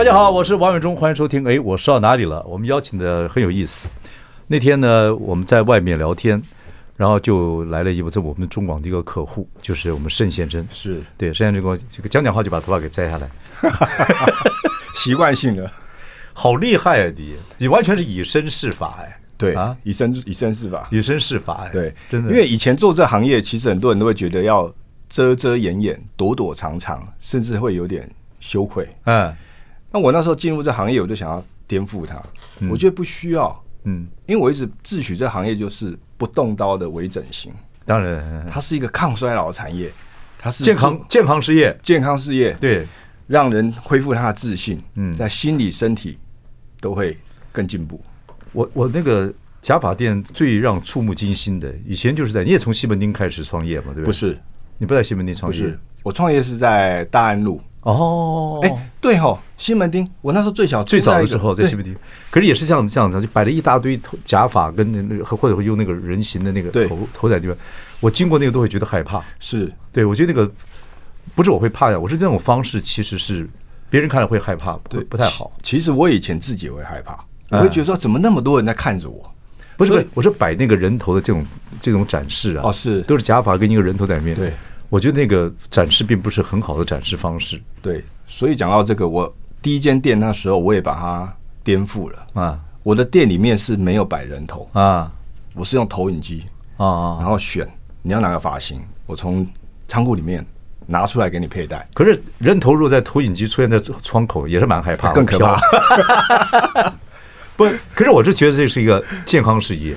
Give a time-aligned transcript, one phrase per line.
[0.00, 1.46] 大家好，我是王伟忠，欢迎收听。
[1.46, 2.42] 哎，我说到哪里了？
[2.44, 3.86] 我们邀请的很有意思。
[4.46, 6.40] 那天呢，我们在外面聊天，
[6.96, 10.66] 然后就来了一位这我们中广的一个客户，就是我们盛先生。
[10.70, 13.28] 是对，盛先生跟我这个讲讲话就把头发给摘下来，
[14.96, 15.70] 习惯性的，
[16.32, 17.12] 好厉害啊！
[17.14, 22.30] 你你完全是以身试法哎，对啊，以身以身试法，以身试法哎，对，真的。
[22.30, 24.72] 因为以前做这行业，其实很多人都会觉得要
[25.10, 28.88] 遮遮掩掩、躲躲藏藏，甚至会有点羞愧。
[29.04, 29.30] 嗯。
[29.92, 32.20] 那我那时候进入这行业，我就想要颠覆它。
[32.70, 37.52] 我觉得不需要，嗯，因为我一直自诩这行业就是不动刀的微整形。
[37.86, 39.90] 当然，它是一个抗衰老的产业，
[40.38, 42.86] 它是健康健康事业，健康事业，对，
[43.26, 46.18] 让人恢复他的自信，嗯，在心理、身体
[46.80, 47.16] 都会
[47.50, 48.00] 更进步。
[48.52, 54.04] 我我那个假发店最让触目惊心的，以前就是在你也从西门町开始创业嘛，对不对？
[54.04, 54.38] 不是，
[54.78, 57.60] 你不在西门町创业，不是，我创业是在大安路。
[57.82, 61.94] 哦，哎，对哦，西门町，我那时候最小最早的时候在西门町，
[62.30, 67.56] 可是也是这样这样子，就摆了一大堆头假发跟那个或者会用那个人形的那个头头在那边，
[68.00, 69.22] 我经过那个都会觉得害怕。
[69.38, 70.52] 是，对我觉得那个
[71.34, 73.48] 不是我会怕呀，我是那种方式其实是
[73.88, 75.50] 别人看了会害怕，对，不太好。
[75.62, 79.32] 其实我以前自己也会害怕，我会觉得说怎么那么多人在看着我？
[79.78, 81.42] 不是，我是摆那个人头的这种
[81.80, 84.52] 这种展示啊，哦是，都是假发跟一个人头在里面，对。
[84.90, 87.58] 我觉得那个展示并不是很好的展示方式。
[87.80, 89.32] 对，所以讲到这个，我
[89.62, 91.32] 第一间店那时候我也把它
[91.64, 92.60] 颠覆了啊！
[92.82, 95.10] 我的店里面是没有摆人头啊，
[95.54, 96.44] 我是用投影机
[96.76, 97.66] 啊，然后选
[98.02, 99.46] 你要哪个发型，我从
[99.86, 100.44] 仓库里面
[100.86, 101.88] 拿出来给你佩戴。
[101.94, 105.60] 可是人头如果在投影机出现在窗口，也是蛮害怕，更可怕。
[107.56, 107.64] 不，
[107.94, 109.94] 可是我是觉得这是一个健康事业。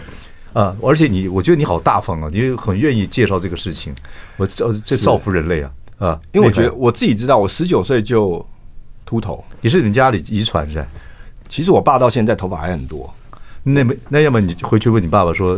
[0.53, 0.75] 啊！
[0.81, 3.94] 而且你，我觉得你好大方啊，你很愿意介绍这个事情，
[4.38, 5.72] 我造这造福人类啊！
[6.00, 8.46] 啊，因为我觉得我自己知道，我十九岁就
[9.06, 10.88] 秃头，也是你们家里遗传是吧？
[11.50, 13.14] 其实我爸到现在头发还很多。
[13.64, 15.56] 那么，那要么你回去问你爸爸说，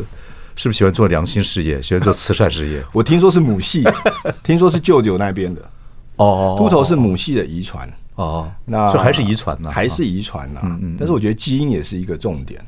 [0.55, 2.83] 是不是喜欢做良心事业，喜欢做慈善事业？
[2.93, 3.83] 我听说是母系，
[4.43, 5.61] 听说是舅舅那边的。
[6.17, 7.91] 哦，秃头是母系的遗传。
[8.15, 9.69] 哦，那这还是遗传呢？
[9.69, 10.61] 还是遗传呢？
[10.63, 10.95] 嗯嗯。
[10.97, 12.63] 但是我觉得基因也是一个重点。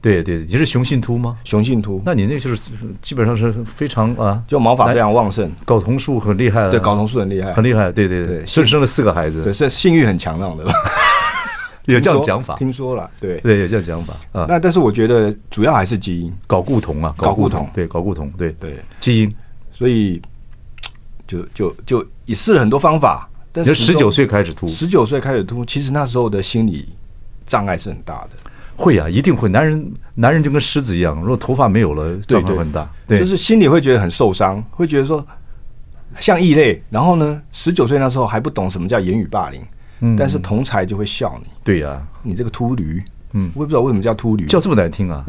[0.00, 1.36] 对对，你是雄性秃吗？
[1.44, 2.62] 雄性秃，那你那就是
[3.02, 6.70] 基本上是非常啊，就毛发非常旺盛，睾酮素很厉害。
[6.70, 7.92] 对，睾酮素很厉害，很厉害。
[7.92, 10.64] 对对对，生生了四个孩子，对，是性欲很强那种的。
[11.86, 14.46] 有这样讲法，听说了，对对，有这样讲法啊。
[14.48, 19.34] 那但是我觉得主要还是基因，睾固酮啊，睾固酮，对，睾固酮，对对，基因。
[19.72, 20.20] 所以
[21.26, 26.86] 就就就也试了很多方法，但是十九岁开始秃，十九岁开始秃，其实那时候的心理
[27.46, 28.30] 障碍是很大的。
[28.80, 29.46] 会啊，一定会。
[29.50, 32.88] 男人，男人就跟狮子一样，如果头发没有了，障碍很大。
[33.06, 35.24] 对，就是心里会觉得很受伤，会觉得说
[36.18, 36.82] 像异类。
[36.88, 39.60] 然后呢，十九岁那时候还不懂什么叫言语霸凌，
[40.00, 41.50] 嗯，但是同才就会笑你。
[41.62, 43.02] 对呀，你这个秃驴，
[43.32, 45.26] 嗯，我也不知道为什么叫秃驴，叫这么难听啊。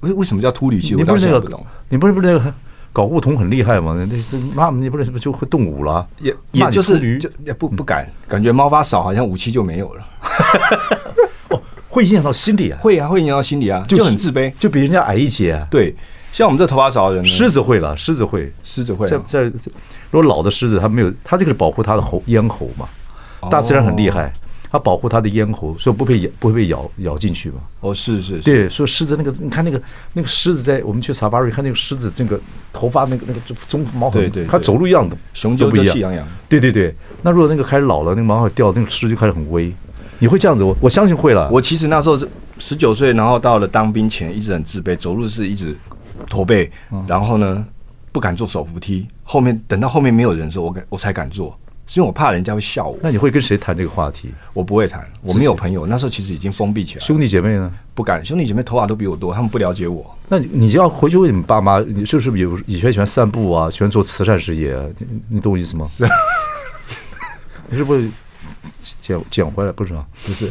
[0.00, 0.80] 为为什么叫秃驴？
[0.80, 1.66] 其实我当时不懂。
[1.88, 2.54] 你不是不是那个
[2.92, 3.96] 搞梧桐很厉害吗？
[4.08, 6.06] 那那妈，你不是是不是就会动武了？
[6.20, 10.06] 也也就是就也不不敢，感觉毛发少，好像武器就没有了。
[11.98, 15.66] 会影响到心理啊，会啊，会影响到心理啊，就很自卑，就比人家矮一截啊。
[15.68, 15.92] 对，
[16.32, 19.08] 像我们这头发少的人，狮子会了，狮子会，狮子会。
[19.08, 22.88] 在在，如果老的狮子，它没有，它这个是保护它的喉咽喉嘛。
[23.50, 24.32] 大自然很厉害，
[24.70, 27.56] 它保护它的咽喉，所以不被咬，不会被咬咬进去嘛。
[27.80, 29.82] 哦，是是，是对，所以狮子那个，你看那个
[30.12, 32.40] 那个狮子，在我们去查巴瑞看那个狮子，这个
[32.72, 36.24] 头发那个那个中毛很，对对，它走路一样的，雄赳赳气扬扬。
[36.48, 39.72] 对对对，那如果那个开始老了，那个毛发掉，那个狮子就开始很威。
[40.18, 40.64] 你会这样子？
[40.64, 41.48] 我我相信会了。
[41.50, 42.18] 我其实那时候
[42.58, 45.76] 十九岁，然后到了当兵前，一直很自卑，走路是一直
[46.28, 46.70] 驼背，
[47.06, 47.64] 然后呢
[48.10, 49.06] 不敢坐手扶梯。
[49.22, 51.56] 后面等到后面没有人的时候，我敢我才敢坐，
[51.86, 52.98] 是因为我怕人家会笑我。
[53.00, 54.32] 那你会跟谁谈这个话题？
[54.52, 55.86] 我不会谈，我没有朋友。
[55.86, 57.04] 那时候其实已经封闭起来。
[57.04, 57.70] 兄弟姐妹呢？
[57.94, 60.12] 不敢，兄弟姐妹头发都比我多，他们不了解我。
[60.28, 64.84] 那你你就要回去问你爸妈，你是不是有以前喜欢散步啊，喜欢做慈善事业啊？
[64.98, 65.86] 你你懂我意思吗？
[67.70, 68.10] 你是不是？
[69.08, 70.04] 捡捡回来不是吗？
[70.26, 70.50] 不是，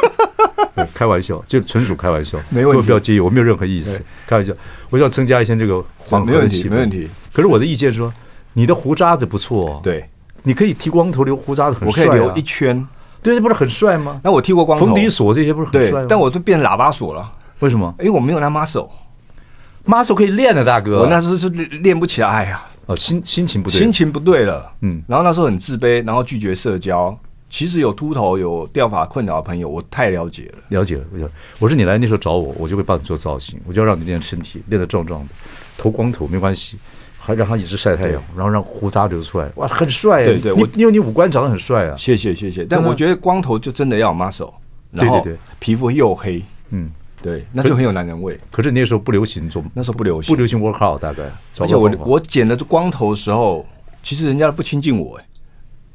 [0.92, 4.52] 开玩笑，就纯属开玩笑，没问题，不要介意，我没有任何意思，开玩笑。
[4.90, 7.08] 我想增加一些这个缓和的气氛，没问题。
[7.32, 8.12] 可是我的意见是说，
[8.52, 10.06] 你的胡渣子不错，对，
[10.42, 12.86] 你可以剃光头留胡渣子，很帅，我可以留一圈，
[13.22, 14.20] 对，这不是很帅吗？
[14.22, 16.06] 那我剃过光头，冯迪索这些不是很帅吗？
[16.06, 17.32] 但我就变喇叭锁了。
[17.60, 17.94] 为什么？
[18.00, 21.00] 因为我没有那 muscle，muscle 可以练的，大哥。
[21.00, 22.62] 我那时候是练不起来呀。
[22.86, 24.70] 哦，心心情不对，心情不对了。
[24.80, 27.18] 嗯，然后那时候很自卑，然后拒绝社交。
[27.48, 30.58] 其实有秃头、有掉发困扰的朋友，我太了解了。
[30.68, 31.30] 了解了，我
[31.60, 35.28] 我说你来那时候找我，我就会帮你做造型，我就要让你练身体，练得壮壮的，
[35.76, 36.76] 头光头没关系，
[37.18, 40.24] 还让他一直晒太阳，然后让胡渣流出来，哇，很帅。
[40.24, 41.96] 对对，我因为你五官长得很帅啊。
[41.96, 44.52] 谢谢谢谢，但我觉得光头就真的要 muscle，
[44.90, 45.26] 然后
[45.58, 46.90] 皮肤又黑，嗯，
[47.22, 48.38] 对，那就很有男人味。
[48.50, 51.22] 可是那时候不流行做，那时候不流行，不流行 work out，大概。
[51.58, 53.66] 而且我我剪了光头的时候，
[54.02, 55.24] 其实人家不亲近我，哎，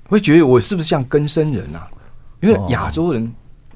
[0.08, 1.88] 会觉得我是不是像根生人啊？
[2.42, 3.34] 因为亚洲人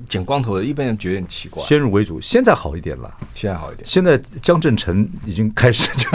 [0.07, 1.63] 剪光头的，一般人觉得很奇怪。
[1.63, 3.12] 先入为主，现在好一点了。
[3.33, 3.88] 现在好一点。
[3.88, 6.09] 现在江振成已经开始剪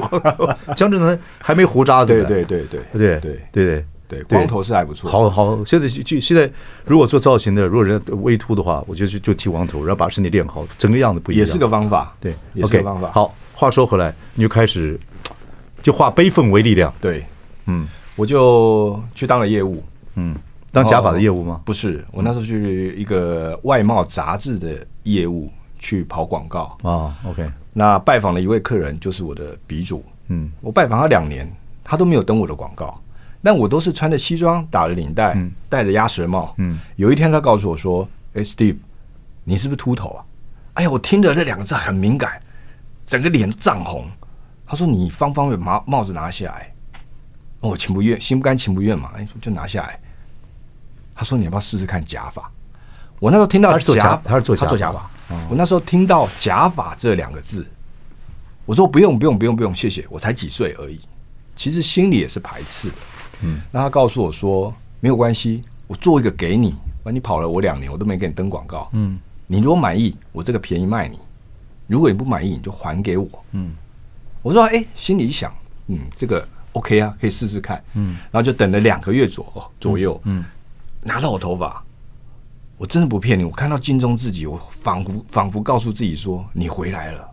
[0.00, 2.12] 光头，江振成还没胡渣子。
[2.12, 5.10] 对对对对对对对对，光头是还不错。
[5.10, 6.48] 好好，现在就现在，
[6.84, 11.44] 如果做造型的，如果人微秃的话，我就就剃光头，然后把身体练好，整个样子不一样。
[11.44, 13.10] 也是个方法，对，也是个方法。
[13.10, 14.98] 好，话说回来，你就开始
[15.82, 16.92] 就化悲愤为力量。
[17.00, 17.24] 对，
[17.66, 19.84] 嗯，我就去当了业务，
[20.14, 20.36] 嗯。
[20.72, 21.62] 当假发的业务吗？
[21.64, 27.16] 不是，我那时候去一个外贸杂志的业务去跑广告啊。
[27.24, 30.04] OK，那拜访了一位客人，就是我的鼻祖。
[30.28, 31.50] 嗯，我拜访他两年，
[31.82, 33.00] 他都没有登我的广告，
[33.42, 35.34] 但我都是穿着西装，打着领带，
[35.70, 36.52] 戴着鸭舌帽。
[36.58, 38.76] 嗯，有一天他告诉我说：“哎，Steve，
[39.44, 40.24] 你是不是秃头啊？”
[40.74, 42.38] 哎呀，我听着这两个字很敏感，
[43.06, 44.04] 整个脸涨红。
[44.66, 46.70] 他说：“你方方的把帽子拿下来。”
[47.72, 49.98] 哦，情不愿，心不甘情不愿嘛，哎，就拿下来。
[51.14, 52.50] 他说：“你要不要试试看假发？”
[53.18, 55.10] 我那时候听到假，他是做假发。
[55.48, 57.66] 我那时候听到“假发”这两个字，
[58.66, 61.00] 我说：“不用，不用，不用，不用，谢谢。”我才几岁而已，
[61.54, 62.94] 其实心里也是排斥的。
[63.40, 66.70] 嗯，那他告诉我说：“没有关系，我做一个给你。
[67.02, 68.88] 反正你跑了我两年，我都没给你登广告。
[68.92, 71.16] 嗯，你如果满意，我这个便宜卖你；
[71.86, 73.74] 如果你不满意，你就还给我。”嗯，
[74.42, 75.50] 我说：“哎，心里想，
[75.86, 76.46] 嗯，这个
[76.76, 80.20] OK 啊，可以试试看。”嗯，然后就等了两个月左左右。
[80.24, 80.44] 嗯。
[81.02, 81.84] 拿到我头发，
[82.76, 83.44] 我真的不骗你。
[83.44, 87.30] 我看到镜中自己，我仿佛仿佛告诉自己说：“你回来了。”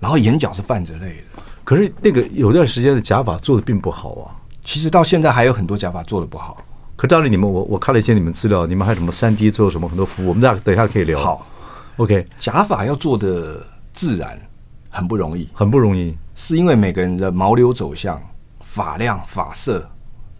[0.00, 1.42] 然后眼角是泛着泪的。
[1.62, 4.34] 可是那个有段时间的假发做的并不好啊。
[4.64, 6.60] 其实到现在还有很多假发做的不好。
[6.96, 11.20] 可照理你们，我我看了一些你们资料，你们还有什么三 D 做什么很多服务，我们大家等一下可以聊。
[11.20, 11.46] 好
[11.98, 12.26] ，OK。
[12.36, 14.36] 假发要做的自然
[14.90, 18.18] 很不容易，很不容易，是因为每个人的毛流走向、
[18.62, 19.86] 发量、发色。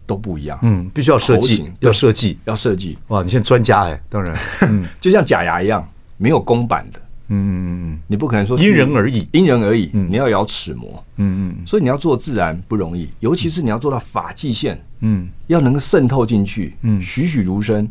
[0.07, 2.97] 都不一样，嗯，必须要设计，要设计，要设计。
[3.07, 5.87] 哇，你现在专家哎，当然，嗯， 就像假牙一样，
[6.17, 6.99] 没有公版的，
[7.29, 17.87] 嗯嗯嗯，你不可能说因人而异，因人而异，你要咬齿模，嗯嗯，所以你要做自然不容易，尤其是你要做到发际线，嗯，要能够渗透进去，嗯，栩栩如生，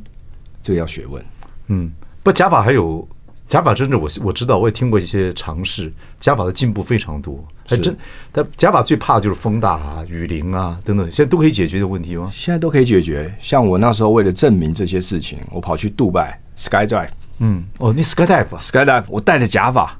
[0.62, 1.24] 这个要学问，
[1.68, 1.90] 嗯，
[2.22, 3.08] 不，假发还有。
[3.50, 5.92] 假发真的，我我知道，我也听过一些尝试。
[6.20, 7.96] 假发的进步非常多，还真。
[8.30, 12.30] 但假发最怕的就是风大啊、雨淋啊等等，现在都可以解决的问题吗？
[12.32, 13.34] 现在都可以解决。
[13.40, 17.08] 像我那时候为了证明这些事情，我跑去杜拜 Skydive。
[17.38, 19.98] 嗯，哦，你 Skydive，Skydive，我戴着假发，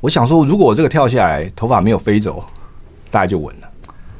[0.00, 2.44] 我想说，如果我这个跳下来，头发没有飞走，
[3.10, 3.68] 大概就稳了。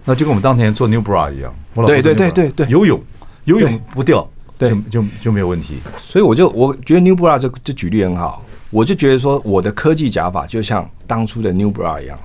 [0.04, 1.54] 那就跟我们当年做 New Bra 一样，
[1.86, 3.00] 对对对对对，游泳
[3.44, 4.28] 游泳不掉。
[4.69, 12.19] 对，就就没有问题，所以我就我觉得 New Bra 这这举例很好，我就觉得说我的科技假发就像当初的 New Bra 一样，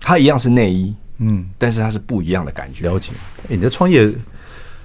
[0.00, 2.88] 它一样是内衣，嗯，但是它是不一样的感觉。
[2.88, 3.12] 了解，
[3.48, 4.10] 哎，你的创业，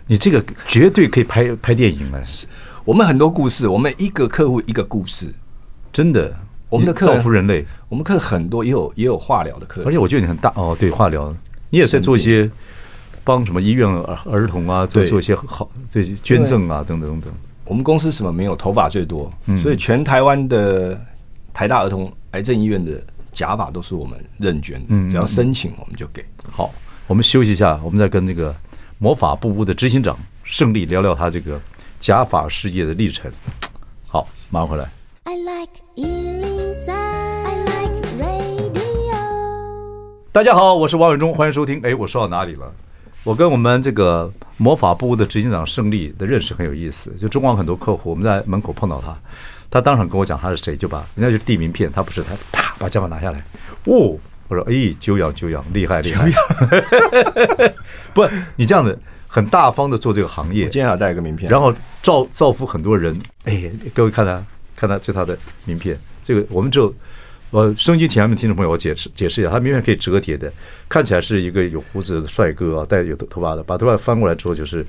[0.06, 2.24] 你这个绝对可以拍拍电影了。
[2.26, 2.46] 是，
[2.84, 5.34] 我们很多故事，我们一个客户一个故事，
[5.94, 6.34] 真的，
[6.70, 11.36] 我们的客人造福人类，我们客很多，也有也有化疗的客人，而且我觉得你很大哦，对，化疗，
[11.70, 12.50] 你也在做一些。
[13.28, 17.34] 帮什么医院儿儿童啊做做一些好，这些捐赠啊等等等等。
[17.66, 19.30] 我们公司什么没有头发最多，
[19.62, 20.98] 所以全台湾的
[21.54, 23.04] 台大儿童癌症医院的
[23.34, 26.24] 假发都是我们认捐，只要申请我们就给。
[26.50, 26.72] 好，
[27.06, 28.56] 我们休息一下，我们再跟那个
[28.98, 31.60] 魔法布屋的执行长胜利聊聊他这个
[32.00, 33.30] 假发事业的历程。
[34.08, 34.90] 好，马上回来。
[35.26, 38.72] I like 103, I like radio。
[40.32, 41.82] 大家好，我是王伟忠，欢迎收听。
[41.84, 42.74] 哎，我说到哪里了？
[43.28, 49.14] 我跟我们这个魔法部的执行长胜利的认识很有意思，就中广很多客户，我们在门口碰到他，
[49.70, 53.44] 他当场跟我讲他是谁，就把人家就递名片，他不是他，啪把肩膀拿下来，
[53.84, 54.18] 哦，
[54.48, 56.32] 我说哎，久仰久仰，厉害厉害，
[58.14, 64.42] 不，你这样子很大方的做这个行业，今天还带一个名片，然后造造福很多人，哎，各位看他
[64.74, 66.72] 看他这他的名片，这个我们
[67.52, 67.58] 就。
[67.58, 70.52] 我收音前面听众朋友，我解释解释一下，他明明可以折叠的，
[70.90, 74.86] 看起来是一个有胡子的帅哥啊，带有头发的，把头发翻过来之后就是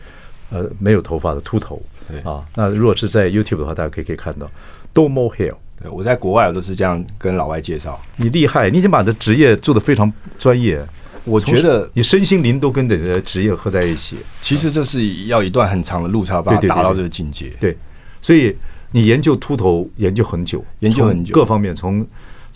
[0.51, 1.81] 呃，没有头发的秃头。
[2.09, 4.51] 对啊，那如果是在 YouTube 的话，大家可以可以看到
[4.95, 5.55] Domo Hair。
[5.81, 8.01] 对，我在国外我都是这样跟老外介绍。
[8.17, 10.85] 你厉害，你已经把你的职业做得非常专业。
[11.25, 14.17] 我觉得你身心灵都跟你的职业合在一起。
[14.41, 17.51] 其实这是要一段很长的路才要把它达到这个境界。
[17.61, 17.79] 对，对，对，对，
[18.23, 18.57] 所以
[18.91, 22.05] 你研究秃头研究很久，研究很久，各方面从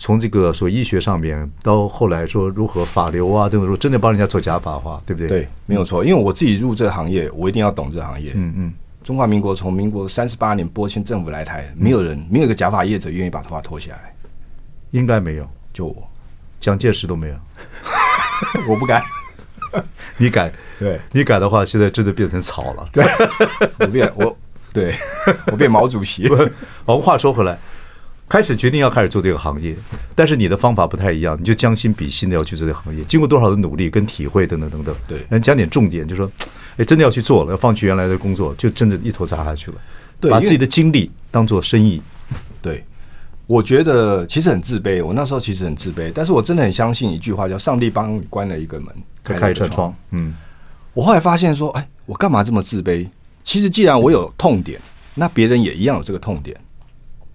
[0.03, 5.29] 从这个所谓医学上面到后来说如何法流啊等等，说真的帮人家做假发的话，对不对？
[5.29, 6.03] 对，没有错。
[6.03, 8.33] 因为我自己入这个行业，我一定要懂这个行业。
[8.35, 8.73] 嗯嗯。
[9.01, 14.13] 中华民国从民国三十八年播迁政府来台，没有人，没有一个假发业者愿意把头发脱下来。
[14.91, 15.95] 应该没有，就我，
[16.59, 17.35] 蒋介石都没有。
[18.67, 19.01] 我不敢。
[20.19, 22.85] 你敢，对你敢的话，现在真的变成草了。
[22.91, 23.05] 对，
[23.79, 24.37] 我变我，
[24.73, 24.93] 对
[25.47, 26.27] 我变毛主席。
[26.83, 27.57] 我们话说回来，
[28.27, 29.75] 开始决定要开始做这个行业，
[30.15, 33.03] 但是你的方法不太一样，你就将心比心的要去做这个行业。
[33.03, 36.31] 经过多少的努力跟体会等等等等，对，来讲点重点，就说，
[36.77, 39.77] 哎，真的要去做了，要放弃原来的工作，就真的一头扎下去了。
[40.19, 42.01] 对，把自己的精力当做生意。
[42.61, 42.83] 对。
[43.45, 48.87] 我觉得其实很自卑，我那时候其实很自卑，但是我真的很相信一句话，叫“上帝帮你关了一个门，
[49.21, 49.93] 开开一扇窗”。
[50.11, 50.33] 嗯，
[50.93, 53.05] 我后来发现说，哎，我干嘛这么自卑？
[53.43, 54.79] 其实既然我有痛点，
[55.13, 56.57] 那别人也一样有这个痛点，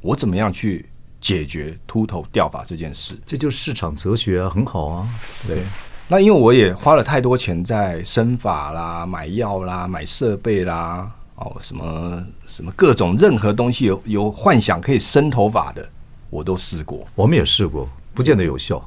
[0.00, 0.86] 我怎么样去
[1.20, 3.18] 解决秃头掉发这件事？
[3.26, 5.08] 这就是市场哲学啊，很好啊。
[5.46, 5.58] 对，
[6.06, 15.88] 那因为我也花了太多钱在生发啦、买药啦、买设备啦，哦，什么什么各种任何东西有有幻想可以生头发的。
[16.30, 18.86] 我都试过，我们也试过，不见得有效。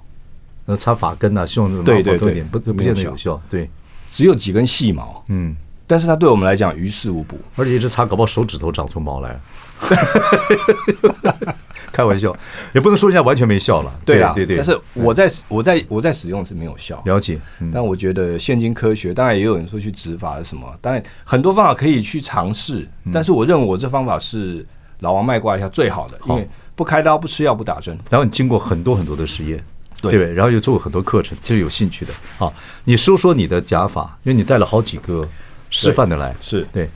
[0.63, 2.03] 那擦发根啊，希望那种多一
[2.33, 3.41] 点，不不见得有效。
[3.49, 3.67] 对，
[4.11, 5.55] 只有几根细毛，嗯，
[5.87, 9.39] 但是它对我们来讲于事无补，而且一直擦，搞不好手指头长出毛来。
[11.91, 12.35] 开玩笑，
[12.73, 13.93] 也不能说人家完全没效了。
[14.05, 14.55] 对啊，对对。
[14.55, 17.01] 但是我在我在我在使用是没有效。
[17.05, 17.39] 了解，
[17.73, 24.65] 但我觉得现今科学，当然也有人说去执法什么，当然很多方法可以去尝试，但是我认为我这方法是
[24.99, 26.47] 老王卖瓜一下最好的，因为。
[26.73, 29.63] 不开刀，不吃药，不打针，然后你经过很多很多的实验，
[30.01, 32.13] 对，对，然后又做过很多课程，其实有兴趣的。
[32.39, 32.51] 啊，
[32.85, 35.27] 你说说你的假法，因为你带了好几个
[35.69, 36.89] 示范的来，是对。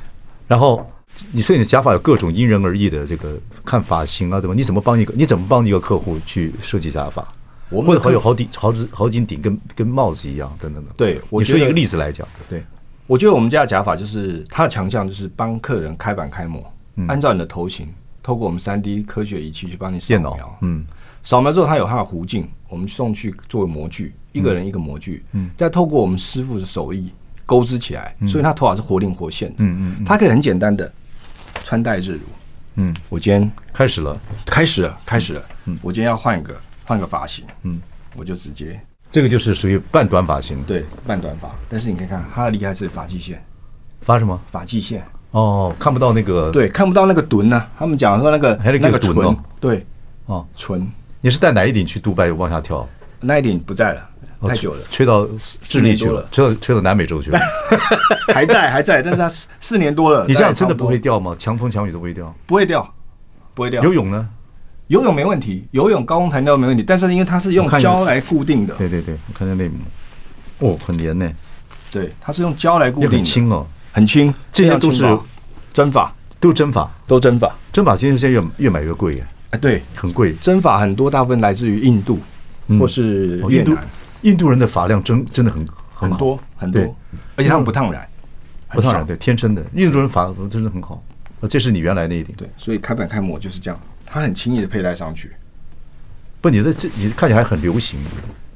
[0.48, 0.90] 然后
[1.32, 4.54] 你说你的假发有各种因人而异的这个看发型啊，对吧？
[4.56, 5.14] 你怎么帮一个？
[5.16, 7.28] 你怎么帮一个客户去设计假发？
[7.70, 10.94] 我们会有好顶好几好几顶跟跟帽子一样，等等等。
[10.96, 12.64] 对，我你说一个例子来讲，对，
[13.08, 16.64] 我觉得我们家的假发就是它的强项就是帮客人开板开模，
[16.96, 17.88] 嗯、按照你的头型。
[18.22, 20.84] 透过我们三 D 科学仪器去帮你扫描，嗯，
[21.22, 27.12] 扫描之后它有它的弧径，我们送去作为模具，一个人一个模具，嗯，再透过我们师傅的手艺
[27.46, 30.92] 钩织起来，所以它头发是活灵活现的，嗯嗯，它可以很简单的
[31.66, 32.20] 穿戴自如，
[32.76, 36.56] 嗯，我今天开始了，开始了，开始了，嗯，我今天要换一个
[36.86, 37.82] 换个发型，嗯，
[38.16, 38.80] 我就直接
[39.10, 43.44] 这个就是属于半短发型，对，半短发，但是你可以看他的厉害是发际线，
[44.02, 44.40] 发什么？
[44.52, 45.04] 发际线。
[45.32, 47.72] 哦，看不到那个，对，看不到那个臀呢、啊。
[47.80, 49.84] 他们讲说那个还有那个唇、哦，对，
[50.28, 50.88] 哦，唇。
[51.22, 52.88] 你是带哪一顶去杜拜往下跳？
[53.22, 54.08] 那一顶不在了，
[54.48, 55.28] 太久了，哦、吹到
[55.62, 57.40] 智利去了，吹到吹到南美洲去了，
[58.34, 60.26] 还在还在，但是它四四年多了。
[60.28, 61.36] 你这样真的不会掉吗？
[61.38, 62.34] 强风强雨都不会掉？
[62.46, 62.94] 不会掉，
[63.54, 63.84] 不会掉。
[63.84, 64.28] 游泳呢？
[64.88, 68.76] 游泳没问题，游泳高空弹跳没问题，但是因为它是用胶来固定的。
[68.76, 69.70] 对对对，我看下内
[70.60, 71.30] 膜，哦，很黏呢。
[71.92, 75.04] 对，它是用胶来固定的，很轻哦，很轻，这些都是。
[75.74, 77.54] 针法都是针法，都真发。
[77.74, 79.28] 真发其实现在越越买越贵耶。
[79.50, 80.34] 哎，对，很贵。
[80.36, 82.18] 针法很多大部分来自于印度，
[82.80, 83.76] 或是越南。
[84.26, 86.96] 印度人的发量真真的很很多很多，
[87.36, 88.08] 而且他们不烫染，
[88.70, 89.64] 不烫染，对，天生的。
[89.74, 91.02] 印度人发真的很好。
[91.50, 92.50] 这是你原来那一顶，对。
[92.58, 95.32] 所以开板开模就是这样，它很轻易的佩戴上去。
[96.42, 98.00] 不，你的这你看起来很流行，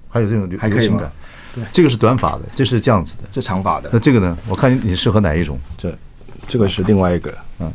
[0.09, 1.11] 还有这种流行感。
[1.53, 3.89] 对，这个是短发的，这是这样子的，这长发的。
[3.93, 4.38] 那这个呢？
[4.47, 5.57] 我看你适合哪一种？
[5.77, 5.97] 这。
[6.47, 7.71] 这个是另外一个，嗯，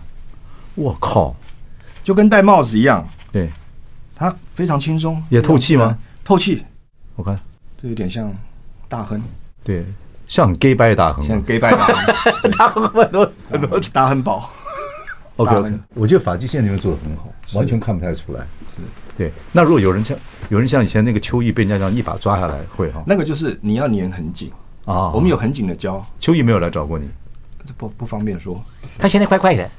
[0.74, 1.36] 我靠，
[2.02, 3.48] 就跟戴帽子一样，对，
[4.16, 5.96] 它非常轻松，也透气吗？
[6.24, 6.64] 透气，
[7.14, 7.38] 我看
[7.85, 8.35] 这有点像
[8.88, 9.21] 大亨，
[9.62, 9.85] 对，
[10.26, 13.79] 像 gay 拜大亨，像 gay 拜大亨，大亨很多很多。
[13.93, 14.50] 大亨宝
[15.37, 18.41] ，OK OK，我觉得发际线那边做的很好，完全看不太出来，
[18.75, 18.81] 是。
[19.19, 19.31] 对。
[19.53, 20.17] 那如果有人像
[20.49, 23.05] 有人像以前那个秋意被人家这样一把抓下来，会哈？
[23.07, 24.50] 那个就是你要粘很紧。
[24.87, 26.03] 啊，我们有很紧的胶。
[26.19, 27.07] 秋意没有来找过你。
[27.76, 28.59] 不不方便说，
[28.99, 29.71] 他现在怪怪的，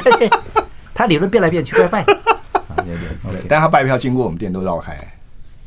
[0.94, 2.06] 他理论变来变去怪怪。
[3.50, 4.98] 但他拜票经过我们店都绕开。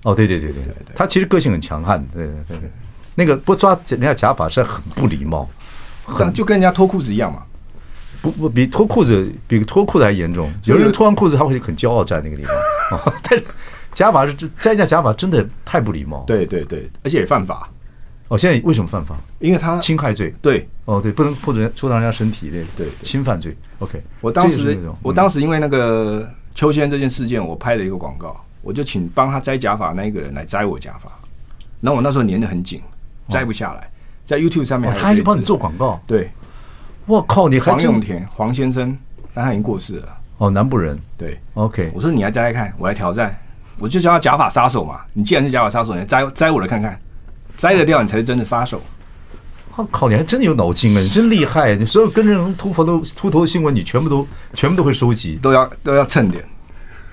[0.06, 2.72] 哦，对对对对对，他其实个性很强悍，对对对对。
[3.16, 5.50] 那个不抓人家假发是很不礼貌，
[6.20, 7.42] 但就跟人家脱裤子一样嘛。
[8.22, 10.52] 不不，比脱裤子比脱裤子还严重。
[10.66, 13.46] 有人脱完裤子他会很骄傲站那个地方， 但是
[13.94, 16.24] 假发是摘人家假发真的太不礼貌。
[16.28, 17.68] 对对对，而且也犯法。
[18.28, 19.16] 哦，现在为什么犯法？
[19.40, 20.34] 因为他侵害罪。
[20.42, 23.56] 对，哦，对，不能触人触到人家身体，对对，侵犯罪。
[23.80, 31.08] OK，我当时我当时因为那个秋千这件事件，我拍了一个广告，我就请帮他摘假发那一个人来摘我假发，
[31.82, 32.82] 然后我那时候粘的很紧，
[33.30, 33.88] 摘不下来，
[34.26, 36.02] 在 YouTube 上面，他还帮你做广告。
[36.08, 36.32] 对，
[37.06, 38.98] 我靠，你还黄永田黄先生，
[39.36, 40.18] 但他已经过世了。
[40.40, 41.00] 哦，南部人。
[41.16, 43.40] 对，OK，我说你来摘摘看，我来挑战，
[43.78, 45.02] 我就叫他假发杀手嘛。
[45.14, 47.00] 你既然是假发杀手，你来摘摘我的看看。
[47.58, 48.82] 摘得掉，你才是真的杀手。
[49.76, 51.00] 我靠，你还真有脑筋啊！
[51.00, 56.44] 你真厉害，你所有跟人秃头都秃头的新闻，你全部都全部都会收集，都要都要蹭点。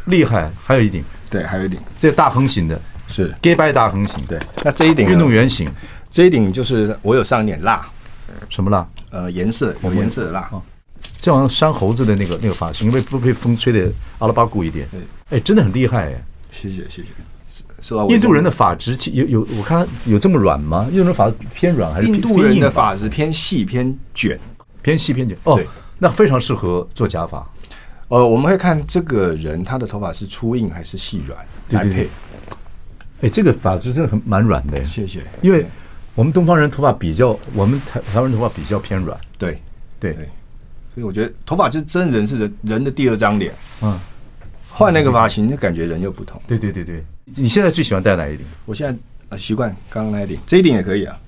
[0.06, 4.22] 厉害，还有一顶，对，还有一顶，这大横型的，是 gay by 大横型。
[4.26, 5.68] 对，那这一顶运动员型，
[6.10, 7.84] 这一顶就是我有上一点蜡，
[8.50, 8.86] 什么蜡？
[9.10, 10.48] 呃，颜色有颜色的蜡。
[11.18, 14.86] 就好像山猴子的那个那个发型，因为不被风吹的阿拉巴古一点。
[15.30, 16.22] 哎，真的很厉害哎！
[16.50, 17.08] 谢谢谢谢。
[18.08, 20.86] 印度人的发质有有，我看有这么软吗？
[20.90, 22.06] 印度人发偏软还是？
[22.06, 24.38] 印度人的发质偏细偏卷，
[24.82, 25.36] 偏细偏卷。
[25.44, 25.60] 哦，
[25.98, 27.44] 那非常适合做假发。
[28.12, 32.06] 呃，我们会看这个人他的头发是粗硬还是细软来配。
[33.22, 34.84] 哎，这个发质真的很蛮软的。
[34.84, 35.22] 谢谢。
[35.40, 35.64] 因为
[36.14, 39.18] 我们东方人头发比较，我们台台湾人头发比较偏软。
[39.38, 39.58] 对
[39.98, 40.12] 对，
[40.92, 43.54] 所以我觉得头发就是真人是人人的第二张脸。
[43.80, 43.98] 嗯。
[44.68, 46.38] 换那个发型，就感觉人又不同。
[46.46, 48.44] 对对对对，你现在最喜欢戴哪一顶？
[48.66, 48.98] 我现在
[49.30, 51.18] 呃习惯刚刚那一顶，这一顶也可以啊。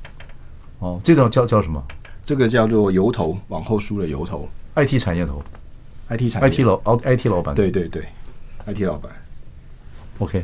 [0.81, 1.83] 哦，这种叫叫什么？
[2.27, 4.47] 这个叫做油头，往后梳的油头。
[4.75, 5.43] IT 产业头
[6.09, 7.55] ，IT 产业，IT 老哦，IT 老板。
[7.55, 8.07] 对对对
[8.67, 9.11] ，IT 老板。
[10.19, 10.43] OK，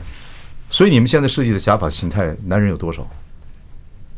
[0.69, 3.07] 所以你们现在设计的假发形态，男人有多少？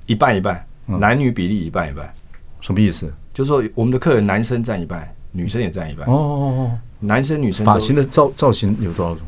[0.07, 2.13] 一半一半，男女比例一半一半。
[2.61, 3.13] 什么意思？
[3.35, 6.07] 就是说我们的客人男生占一半，女生也占一半。
[6.07, 6.79] 哦哦哦。
[7.01, 9.23] 男生女生发型的造造型有多少种？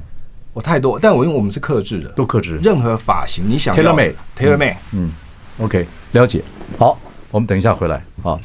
[0.53, 2.57] 我太多，但我因为我们是克制的，都克制。
[2.59, 5.13] 任何发型你想要，tailor made，tailor made，嗯
[5.59, 6.45] ，OK，了解。
[6.79, 6.97] 好，
[7.33, 8.39] 我们等一下回来啊。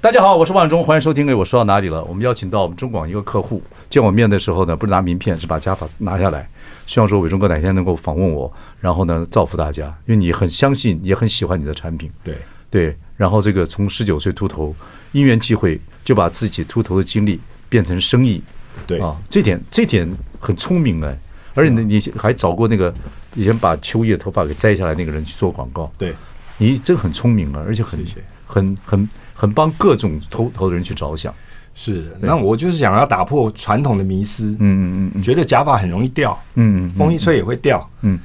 [0.00, 1.28] 大家好，我是万忠，欢迎收听。
[1.28, 2.02] 哎，我说到哪里了？
[2.04, 6.48] 我们邀请到我们中广一个客户见我面的时候呢，不是拿名片，是把家法拿下来，
[6.86, 12.10] 希望说伟忠哥哪天能够访问我，然后呢造福大家，因为你很相信，也很喜欢你的产品。
[12.24, 12.34] 对。
[12.68, 14.74] 对，然后这个从十九岁秃头，
[15.12, 18.42] 因缘际会就把自己秃头的经历变成生意，
[18.86, 21.14] 对啊，这点这点很聪明哎，
[21.54, 22.90] 而且呢，你还找过那个
[23.34, 26.14] 以前把秋叶头发给摘下来那个人去做广告，对，
[26.62, 27.98] 你这个很聪明啊，而且很
[28.46, 31.34] 很很很帮各种投投的人去着想，
[31.74, 38.18] 是，那我就是想要打破传统的迷思，嗯嗯嗯，觉得假发很容易掉，嗯嗯，风一吹也会掉，嗯。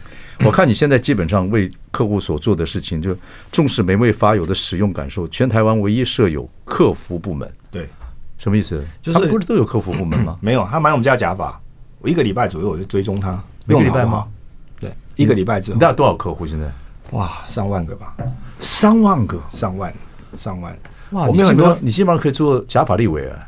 [0.46, 3.18] 我看你现在基本上为客户所做的事情，就
[3.52, 5.28] 重视每位发友的使用感受。
[5.30, 7.90] 全台湾唯一设有客服部门，对，
[8.38, 8.86] 什么意思？
[9.02, 10.38] 就是不是都有客服部门吗？
[10.40, 11.60] 没有，他买我们家假发，
[11.98, 14.32] 我一个礼拜左右我就追踪他，用的好不好？
[14.80, 15.74] 对，一个礼拜之后。
[15.74, 16.72] 你大概多少客户现在？
[17.12, 18.16] 哇，上万个吧，
[18.60, 19.94] 三万个，上万，
[20.38, 20.78] 上万。
[21.12, 23.48] 哇，我们有很多，你基本上可以做假法立委啊。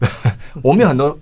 [0.60, 1.16] 我们有很多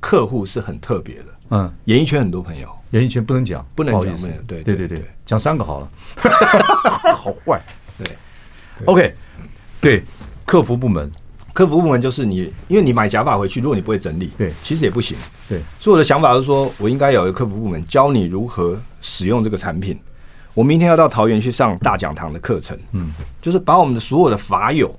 [0.00, 2.68] 客户是很特别的，嗯，演艺圈很多朋友。
[2.90, 5.88] 演艺圈不能讲，不能讲，对对对对，讲三个好了，
[7.16, 7.60] 好坏，
[7.96, 8.16] 对
[8.84, 9.14] ，OK，
[9.80, 10.02] 对，
[10.44, 11.10] 客服部门，
[11.52, 15.16] 客服部门就是你，因为你买假发回去，如果你不会整理，对，其实也不行，
[15.48, 19.98] 对，所以我的想法是说，我应该有一个客服部门教你如何使用这个产品。
[20.54, 24.94] 我明天要到桃园去上大讲堂的课程，嗯，就是把我们的所有的法友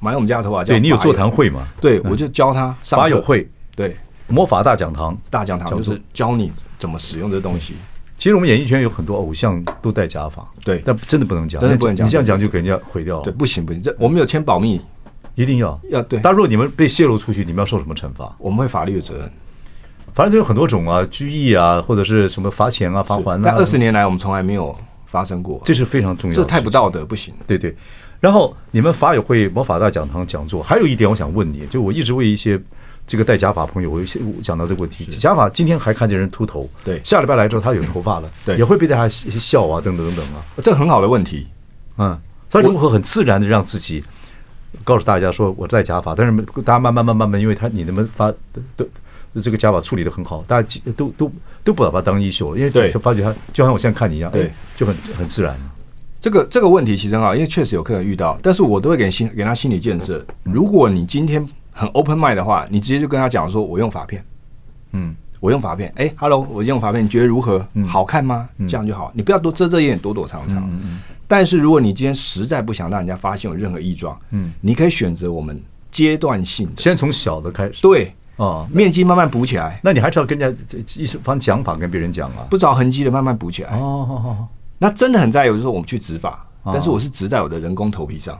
[0.00, 1.66] 买我们家的头发，对你有座谈会吗？
[1.80, 6.52] 对，我就教他法友会，对，魔法大讲堂，大讲堂就是教你。
[6.78, 7.74] 怎么使用这东西？
[8.18, 12.06] 其实我们演艺圈有很多偶像都戴假发，对，但真的不能讲，真的不能讲。
[12.06, 13.22] 你这样讲就给人家毁掉了。
[13.22, 14.78] 对，不行不行，这我们有签保密，
[15.36, 16.20] 一定要要对。
[16.22, 18.30] 但如果你们被泄露出去，你们要受什么惩罚？
[18.38, 19.30] 我们会法律的责任。
[20.14, 23.40] 反正就有很多种啊，拘役啊，或者是什么罚钱啊、罚还啊。
[23.42, 24.74] 但二十年来，我们从来没有
[25.16, 27.32] 发生过，这是非常重要的，这太不道德，不行。
[27.46, 27.74] 对对。
[28.20, 32.60] 然后你们法友会魔法大讲堂讲座，还有一点我想问你，就我一直为一些。
[33.08, 35.04] 这个戴假发朋友，我有些讲到这个问题。
[35.04, 41.46] 假发今天还看见人秃头，对，下礼拜来之后他有头发了，对，也会被大家笑啊，等等等等啊，这很好的问题。
[41.98, 42.18] 嗯，
[42.50, 44.02] 他如何很自然的让自己
[44.82, 48.28] 告诉大家说我戴假发，但是大家慢慢慢慢慢，因为他你们发
[48.74, 48.84] 都
[49.40, 51.30] 这个假发处理的很好，大家都都
[51.64, 55.58] 都不把它当衣袖了，因为对，就发觉他就像我现在看你一样，对，就很很自然。
[56.20, 60.24] 这个这个问题其实很好，因为确实有客人遇到，但是我都会给心给他心理建设。
[60.42, 61.46] 如果你今天。
[61.78, 64.24] 很 open mind 的话，你直接就跟他讲说：“我用发片，
[64.92, 65.92] 嗯，我用发片。
[65.96, 67.68] 哎，Hello，我用发片，你觉得如何？
[67.86, 68.48] 好看吗？
[68.60, 70.66] 这样就好，你不要多遮遮掩掩，躲躲藏藏。
[71.28, 77.74] 但是如果你今天实在不想让人家发现有任何异状，嗯，你可以选择我们阶段性，先从小的开始。
[77.82, 79.80] 对，哦，面积慢慢补起来。
[79.82, 83.70] 那你还是要跟人家一方讲法跟别人讲啊，不着痕迹的慢慢补起来。
[83.76, 88.38] 哦哦哦，那真的很在有，就是说我们去植发，但是我是植在我的人工头皮上，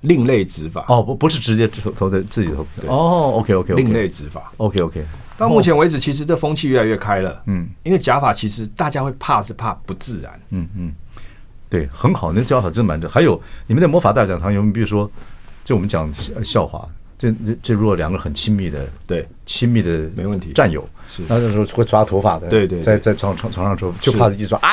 [0.00, 0.84] 另类植发。
[0.88, 2.86] 哦，不不是直接投投在自己头皮。
[2.88, 4.42] 哦，OK OK，另类植发。
[4.56, 5.04] OK OK。
[5.36, 7.42] 到目前为止，其实这风气越来越开了。
[7.46, 10.40] 嗯，因为假发其实大家会怕是怕不自然。
[10.50, 10.92] 嗯嗯，
[11.68, 13.08] 对，很好，那假发真蛮正。
[13.08, 14.72] 还有你们的魔法大讲堂有没有？
[14.74, 15.10] 比如说，
[15.64, 16.86] 就我们讲笑话。
[17.20, 19.28] 这这这，如果两个很亲密的，对。
[19.44, 21.22] 亲密的没问题，战友是。
[21.28, 24.70] 那时候会抓头发的，对对，在在床床床上之后就怕一抓啊，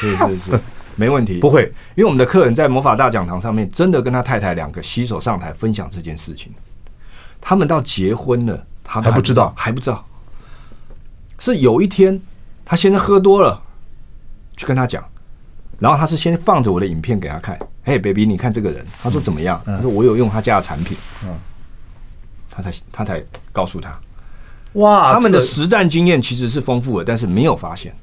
[0.00, 0.60] 是是是，
[0.96, 6.50] 没问题，不会，因为我们的客人在魔法大讲堂上面真的跟他太太两个携手上台分享这件事情，
[7.40, 9.54] 他们到结婚了，他还不知道。
[9.54, 10.04] 还不知道，
[11.38, 12.18] 是有一天
[12.64, 13.62] 他先生喝多了，
[14.56, 15.04] 去跟他讲，
[15.78, 19.60] 然后他是先放着我的影片给他看，嘿，baby，你看这个人，他说怎么样？
[19.66, 21.38] 他说我有用他家的产品，嗯。
[22.60, 23.98] 他才他才告诉他，
[24.74, 27.94] 哇，他们的实战经验其实是丰富的，但是没有发现，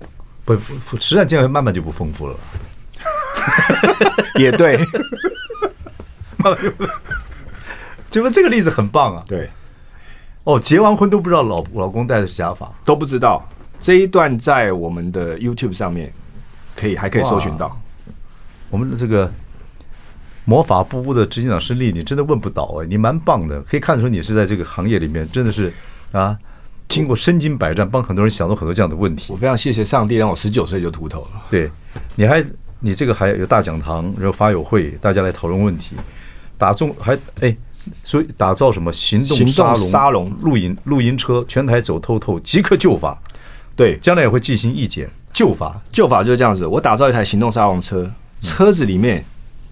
[0.44, 0.58] 不，
[1.00, 2.36] 实战经验慢慢就不丰富了，
[4.40, 4.80] 也对，
[8.10, 9.50] 就说这个例子很棒啊，对，
[10.44, 13.48] 哦，结完婚都不知道老老公戴的是假发，都不知道。
[13.82, 16.12] 这一段在我们的 YouTube 上面
[16.76, 17.80] 可以还可以搜寻到，
[18.70, 19.32] 我们的这个。
[20.50, 25.74] 魔法部屋的执行长施力，你真的问不倒哎，你蛮棒的，可以看出你是在这个行业里面真的是
[26.14, 26.38] 啊，
[26.88, 29.34] 经过身经百战，帮很多人想到很多这样的问题。
[29.34, 31.28] 我非常谢谢上帝让我十九岁就秃头了。
[31.50, 31.70] 对，
[32.16, 32.42] 你还
[32.80, 35.98] 你这个还有大讲堂，然后发友会，大家来讨论问题，
[36.58, 37.54] 打中还哎，
[38.06, 43.22] 所以打造什么行动沙龙、沙龙露营、露营车，全台走透透，即刻就法。
[43.76, 46.66] 对，将来也会进行意见，就法就法就是这样子。
[46.66, 49.26] 我打造一台行动沙龙车，车子里面。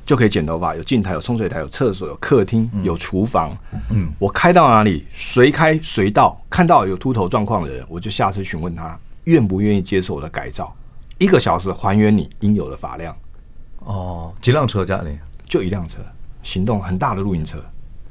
[0.06, 3.58] 就可以剪头发，有镜台，有冲水台，有厕所，有客厅，有厨房。
[3.90, 10.76] 嗯，我开到哪里，随开随到，看到有秃头状况的人，我就下车询问他愿不愿意接受我的改造，
[11.18, 13.16] 一个小时还原你应有的发量。
[13.80, 15.18] 哦，几辆车家里
[15.50, 15.98] 就一辆车，
[16.44, 17.58] 行动很大的露营车。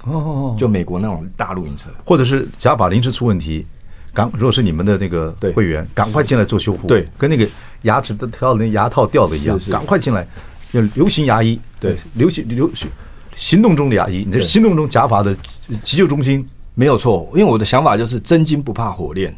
[0.03, 3.65] 哦，就美国那种大露营车，或者是假发临时出问题，
[4.13, 6.89] 赶如果是你们的那个会员，赶快进来做修复。
[6.89, 7.49] 对，跟那个
[7.83, 10.27] 牙齿的套那牙套掉的一样，赶快进来。
[10.73, 12.89] 就流行牙医，对，流行流行
[13.37, 15.37] 行动中的牙医，你这行动中假发的
[15.83, 17.29] 急救中心没有错。
[17.33, 19.37] 因为我的想法就是真金不怕火炼，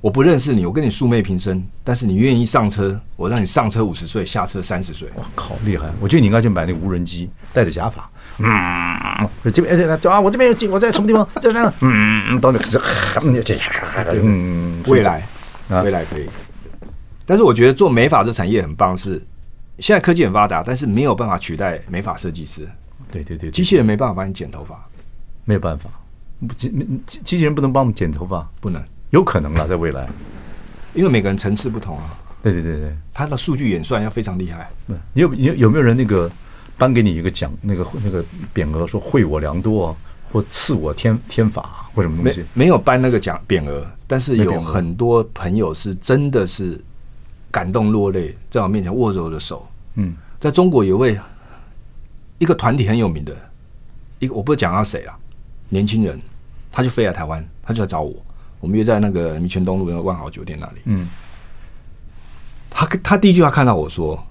[0.00, 5.08] 我不认识你，我跟你素昧平生，但是你愿意上车，我让你上车五十岁，下车三十岁。
[5.16, 5.86] 我靠，厉害！
[6.00, 8.08] 我觉得你应该去买那个无人机，带着假发，
[8.38, 11.28] 嗯，这边哎啊，我这边有进，我在什么地方？
[11.40, 12.60] 在那，嗯，到那，
[14.22, 15.26] 嗯，未来，
[15.82, 16.26] 未来可以。
[17.24, 19.20] 但是我觉得做美发这产业很棒，是。
[19.78, 22.66] 现在科技很发达，但是没有办法取代美发设计师。
[23.12, 24.84] 对对对，机器人没办法帮你剪头发，
[25.44, 25.90] 没有办法。
[26.56, 26.68] 机
[27.06, 28.82] 机机器人不能帮我们剪头发，不能。
[29.10, 30.08] 有可能了，在未来，
[30.94, 32.18] 因为每个人层次不同啊。
[32.42, 34.68] 对对对对，他的数据演算要非常厉害。
[35.12, 36.30] 你有有有没有人那个
[36.78, 39.96] 颁给你一个奖，那个那个匾额，说惠我良多，
[40.32, 42.40] 或赐我天天法，或什么东西？
[42.54, 46.80] 没没有颁那个奖匾额，但是有很多朋友是真的是。
[47.50, 49.66] 感动落泪，在我面前握着我的手。
[49.94, 51.18] 嗯，在中国有位
[52.38, 53.34] 一个团体很有名的，
[54.18, 55.18] 一个我不知道讲到谁啊，
[55.70, 56.20] 年轻人，
[56.70, 58.14] 他就飞来台湾，他就来找我，
[58.60, 60.82] 我们约在那个民权东路那个万豪酒店那里。
[60.84, 61.08] 嗯，
[62.68, 64.22] 他他第一句话看到我说，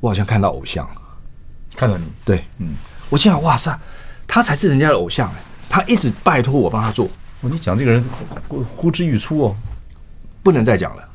[0.00, 0.86] 我好像看到偶像，
[1.74, 2.74] 看到你，对，嗯，
[3.08, 3.78] 我心想哇塞，
[4.26, 5.36] 他才是人家的偶像哎，
[5.68, 7.06] 他一直拜托我帮他做。
[7.40, 8.04] 哦，你讲这个人
[8.76, 9.56] 呼之欲出哦，
[10.42, 11.08] 不能再讲了。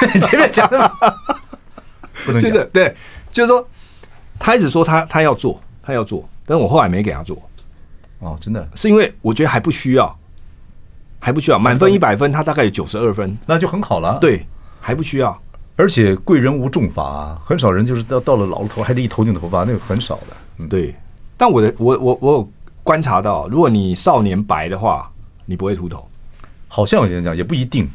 [0.20, 0.92] 前面讲的
[2.24, 2.94] 不能就是对，
[3.30, 3.66] 就是说，
[4.38, 7.36] 他一直说他他要做，他要做，但是我后来没给他做。
[8.20, 10.18] 哦，真的是因为我觉得还不需要，
[11.18, 14.18] 还不需要，满分一百分，他大概有九十二分，那就很好了。
[14.20, 14.46] 对，
[14.80, 15.40] 还不需要，
[15.76, 20.36] 而且贵人无重罚啊，很少人就是到到了老了头还得一头顶头发，那个很少的。
[20.58, 20.94] 嗯，对。
[21.38, 25.10] 但我的我我我有观察到，如果你少年白的话，
[25.46, 26.06] 你不会秃头。
[26.68, 27.88] 好像有人讲，也不一定。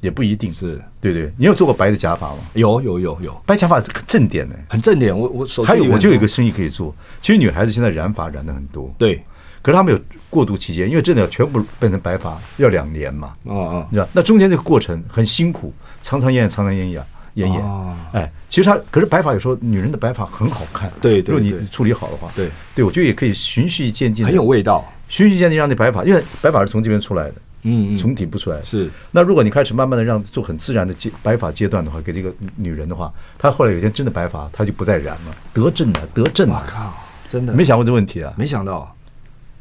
[0.00, 2.38] 也不一定是对对，你有做过白的假发吗？
[2.54, 5.16] 有有有有，白假发很正点的，很正点。
[5.16, 6.94] 我我手还有我就有一个生意可以做。
[7.20, 9.22] 其实女孩子现在染发染的很多，对。
[9.62, 13.34] 可是她们有过渡期间，因为真的要全部变成白发要两年嘛。
[13.44, 17.04] 哦哦，你知道那中间这个过程很辛苦，长长延延，长长延延，
[17.34, 17.64] 延延。
[18.12, 24.84] 哎，其实它可是白发有时候女人的白发很好看，对，如果你处理好的话，对对，我觉得也可以循序渐进，很有味道。
[25.08, 27.34] 循序渐进让你白发，因为白发是从这边出来的。
[27.68, 28.88] 嗯，从底部出来是。
[29.10, 36.62] 那如果你开始慢慢的让做很自然的阶白发阶段的话，给这个女人的话，她后来有一天真的白发，她就不再染了，得正了，得正了。
[36.64, 36.94] 我靠，
[37.28, 38.32] 真的没想过这问题啊？
[38.36, 38.94] 没想到，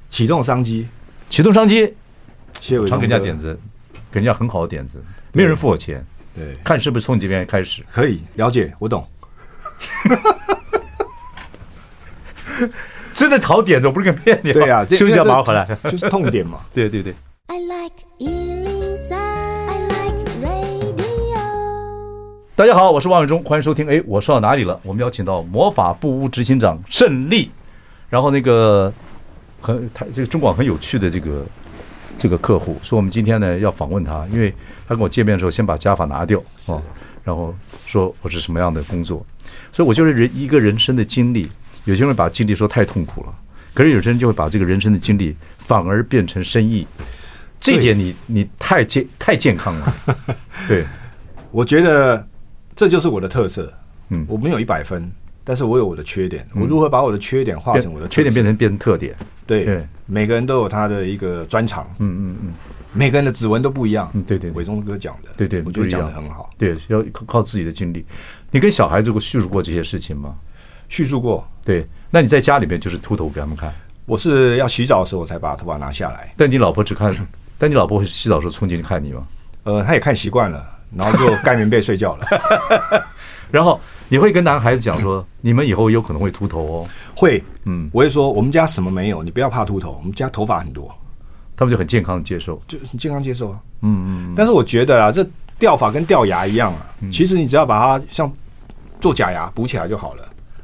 [0.07, 0.87] 启动商机，
[1.31, 1.91] 启动商机，
[2.61, 3.59] 谢伟，常给人家点子，
[4.11, 9.07] 给人家很好的点子，没有人付我钱，对，看是不是从你这边开始，可以了解，我懂。
[13.13, 14.51] 真的好点子，我不是跟骗你。
[14.53, 16.65] 对呀，休息一下马上回来，就是痛点嘛。
[16.73, 17.15] 对 对对。
[17.47, 21.38] I like 103, I like radio。
[22.55, 23.88] 大家好，我是王伟忠，欢迎收听。
[23.88, 24.79] 哎，我说到哪里了？
[24.81, 27.51] 我们邀请到魔法布屋执行长胜利，
[28.10, 28.91] 然后那个
[29.62, 31.45] 很他这个中广很有趣的这个
[32.17, 34.51] 这个客户，说我们今天呢要访问他，因为
[34.88, 36.81] 他跟我见面的时候先把加法拿掉啊，
[37.23, 37.53] 然后
[37.86, 39.23] 说我是什么样的工作，
[39.71, 41.47] 所以我就是人一个人生的经历。
[41.84, 43.36] 有些人把经历说太痛苦了，
[43.75, 46.88] 可是有些人就会把这个人生的经历反而变成生意。
[47.59, 49.95] 这一点你你太健太健康了。
[50.67, 50.85] 对，
[51.51, 52.27] 我觉得
[52.75, 53.73] 这就是我的特色。
[54.09, 55.11] 嗯，我没有一百分，
[55.43, 56.47] 但是我有我的缺点。
[56.53, 59.15] 我如何把我的缺点化成我的缺点，变成变成特点？
[59.47, 61.89] 对，每个人都有他的一个专长。
[61.97, 62.53] 嗯嗯嗯，
[62.93, 64.11] 每个人的指纹都不一样。
[64.13, 66.51] 嗯，对对，伟忠哥讲的，对对，我觉得讲的很好。
[66.57, 68.05] 对，要靠自己的经历。
[68.51, 70.35] 你跟小孩子过叙述过这些事情吗？
[70.87, 71.87] 叙述过，对。
[72.11, 73.73] 那你在家里面就是秃头给他们看？
[74.05, 76.31] 我是要洗澡的时候我才把头发拿下来。
[76.37, 77.11] 但你老婆只看，
[77.57, 79.23] 但你老婆会洗澡时候冲进去看你吗？
[79.63, 82.27] 呃，她也看习惯了，然后就盖棉被睡觉了。
[83.51, 86.87] 然后你会跟男孩子讲说，你们以后有可能会秃头哦。
[87.15, 90.93] 会，嗯，我会说我们家什么没有，你不要怕秃头，我们家头发很多。
[91.55, 93.59] 他们就很健康的接受，就很健康接受啊。
[93.81, 94.33] 嗯嗯。
[94.35, 95.25] 但是我觉得啊，这
[95.57, 98.29] 掉发跟掉牙一样啊，其实你只要把它像
[98.99, 100.23] 做假牙补起来就好了。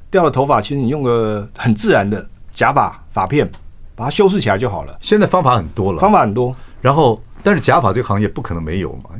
[0.09, 3.49] 掉了头发，其实你用个很自然的假发发片，
[4.01, 4.97] 把它修饰起来就好了。
[4.99, 6.55] 现在方法很多了，方法很多。
[6.81, 9.11] 然后，但是假发这个行业不可能没有嘛？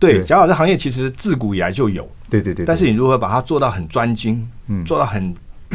[0.00, 2.02] 对，假发这行业其实自古以来就有。
[2.28, 2.66] 对对对，对。
[2.66, 5.32] 但是你如何把它做到很专精，嗯，做到很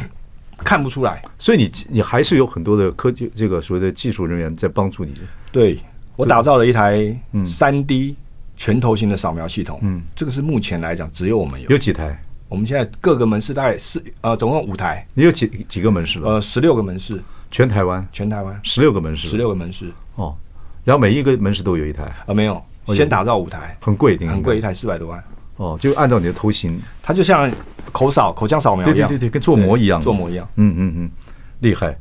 [0.60, 1.24] 看不出来。
[1.40, 5.14] 所以你你还是有很多的科技这个所谓的技术人员在帮助你。
[5.50, 5.80] 对，
[6.18, 8.18] 我打造了一台三 D
[8.58, 9.80] 全头型的扫描系统。
[9.84, 11.70] 嗯，这个是目前来讲只有我们有。
[11.70, 12.22] 有几台？
[12.50, 15.08] 我们现在各个门市大概是呃，总共五台。
[15.14, 16.34] 你有几几个门市了？
[16.34, 19.86] 呃，十六个门市，全台湾，全台湾十六个门市，十六个门市。
[20.16, 20.36] 哦，
[20.84, 22.34] 然后每一个门市都有一台啊？
[22.34, 25.24] 没有，先打造五台，很贵，很贵，一台四百多万。
[25.58, 27.50] 哦，就按照你的头型，它就像
[27.92, 30.50] 口扫、口腔扫描一样，对对对，跟做模一样，做模一样。
[30.56, 31.12] 嗯嗯嗯，
[31.60, 31.96] 厉害。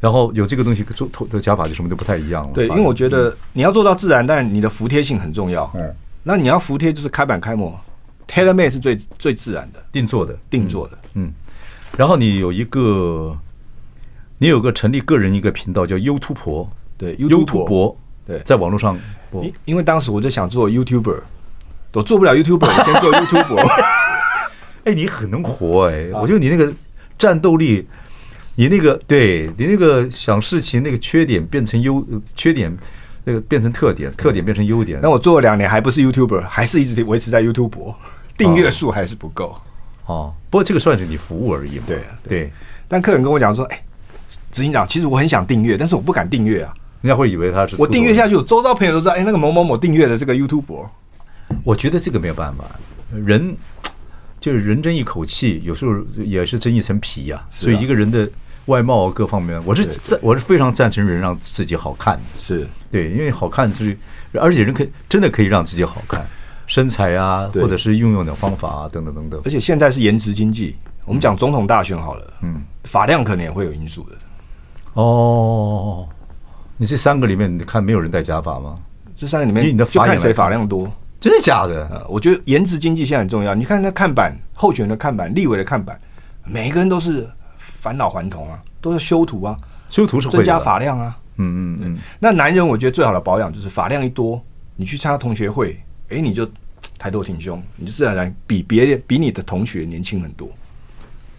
[0.00, 2.52] 然后有这个东西做头的假发就什么都不太一样了。
[2.54, 5.70] 对，因为我觉得你要做到自然，但你的服帖性很重要。
[5.74, 7.78] 嗯，那你要服帖就是开板开模。
[8.26, 11.26] ，tailor made 是最最自然的，定做的，定做的，嗯。
[11.26, 11.32] 嗯，
[11.96, 13.36] 然后你有一个，
[14.38, 17.96] 你有个成立个人一个频道叫 YouTube，对，YouTube，
[18.26, 18.98] 对，在网络上
[19.30, 19.44] 播。
[19.44, 21.20] 因因为当时我就想做 YouTuber，
[21.92, 23.66] 我做不了 YouTuber，我先做 YouTuber。
[24.84, 26.72] 哎，你很能活哎，我觉得你那个
[27.18, 27.86] 战斗力，
[28.54, 32.72] 你那个对你那个想事情那个缺点变成优缺点。
[33.24, 34.98] 那个变成特点，特点变成优点。
[35.02, 37.94] 那我做了两年还不是 YouTuber，还是一直维持在 YouTube，
[38.38, 39.54] 订阅数还是不够。
[40.06, 41.82] 哦，不过这个算是你服务而已嘛。
[41.86, 42.50] 对对。
[42.86, 43.84] 但客人跟我讲说：“哎，
[44.50, 50.88] 执行长，其实我很想订阅，但是我不敢订阅啊。”人家会以为他是我订阅下去，我周遭朋友都知道，哎，那个某某某订阅的这个 YouTuber。
[51.64, 52.64] 我觉得这个没有办法，
[53.14, 53.56] 人
[54.40, 57.44] 就是人争一口气，有时候也是争一层皮呀。
[57.50, 58.28] 所以一个人的。
[58.68, 62.20] 外貌各方面，我是赞，我是非常赞成人让自己好看。
[62.36, 63.98] 是对，因为好看就是，
[64.34, 66.26] 而且人可以真的可以让自己好看，
[66.66, 69.40] 身材啊，或者是运用的方法啊，等等等等。
[69.46, 74.12] 而且现在是颜值经济，我们讲总统大选好了，嗯，发量可能也会有因素的。
[75.00, 76.08] 哦，
[76.76, 78.78] 你这三个里面，你看没有人戴假发吗？
[79.16, 81.86] 这三个里面，你的就看谁发量多，真的假的？
[81.88, 83.54] 呃，我觉得颜值经济现在很重要。
[83.54, 86.00] 你看那看板，候选人的看板，立委的看板，
[86.44, 87.28] 每一个人都是。
[87.80, 89.56] 返老还童啊，都是修图啊，
[89.88, 91.16] 修图是增加发量啊。
[91.36, 91.98] 嗯嗯嗯。
[92.18, 94.42] 那男人我觉得最好的保养就是发量一多，
[94.74, 96.44] 你去参加同学会，哎，你就
[96.98, 100.48] 抬头挺胸，你就自然而然比别人比你的同学年轻很多。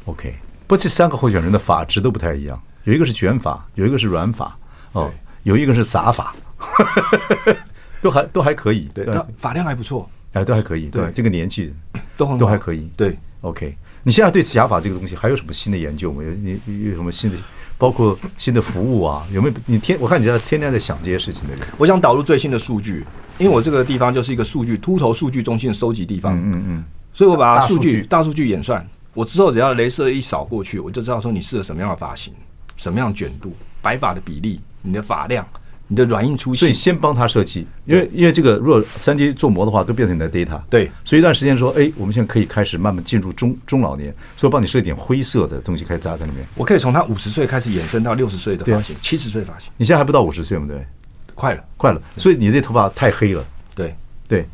[0.06, 0.34] OK，
[0.65, 4.58] 不过这三个候选人的发质都不太一样，有一个是卷发，有一个是软发，
[4.93, 5.12] 哦，
[5.43, 6.34] 有一个是杂发，
[8.02, 8.89] 都还都还可以。
[8.95, 10.88] 对，那发量还不错，哎，都还可以。
[10.88, 11.71] 对，这个年纪
[12.17, 12.89] 都很都还可以。
[12.97, 13.78] 对，OK。
[14.02, 16.32] 你现在对假法这个东西还有什么新的研究吗有？
[16.32, 17.38] 你有什么新的，
[17.78, 19.23] 包括新的服务啊？
[19.32, 19.56] 有没有？
[19.67, 21.67] 你天，我看你在天天在想这些事情的人。
[21.78, 23.06] 我想导入最新的数据，
[23.38, 26.36] 因为我这个地方就是一个数据秃头数据中心的收集地方。
[26.36, 26.84] 嗯嗯。
[27.13, 32.34] 所以我把数据大数据演算，我之后只要镭射一扫过去，我就知道说你适合什么样的发型，
[32.79, 35.45] 什么样卷度，白发的比例，你的发量，
[35.89, 40.61] 你的软硬粗细，所以先帮他设计，因为因为这个如果三 D 做模的话，都变成你的 data。
[40.69, 46.45] 对，所以一段时间说，哎，我们现在可以开始慢慢进入中中老年，所以帮你设一点灰色的东西开始扎在里面。
[46.55, 49.69] 我可以从他五十岁开始衍生到六十岁的发型，七十岁发型。
[49.75, 50.65] 你现在还不到五十岁嘛？
[50.65, 50.87] 对，
[51.35, 52.01] 快了，快了。
[52.15, 53.45] 所以你这头发太黑了。
[53.75, 53.93] 对
[54.27, 54.47] 对，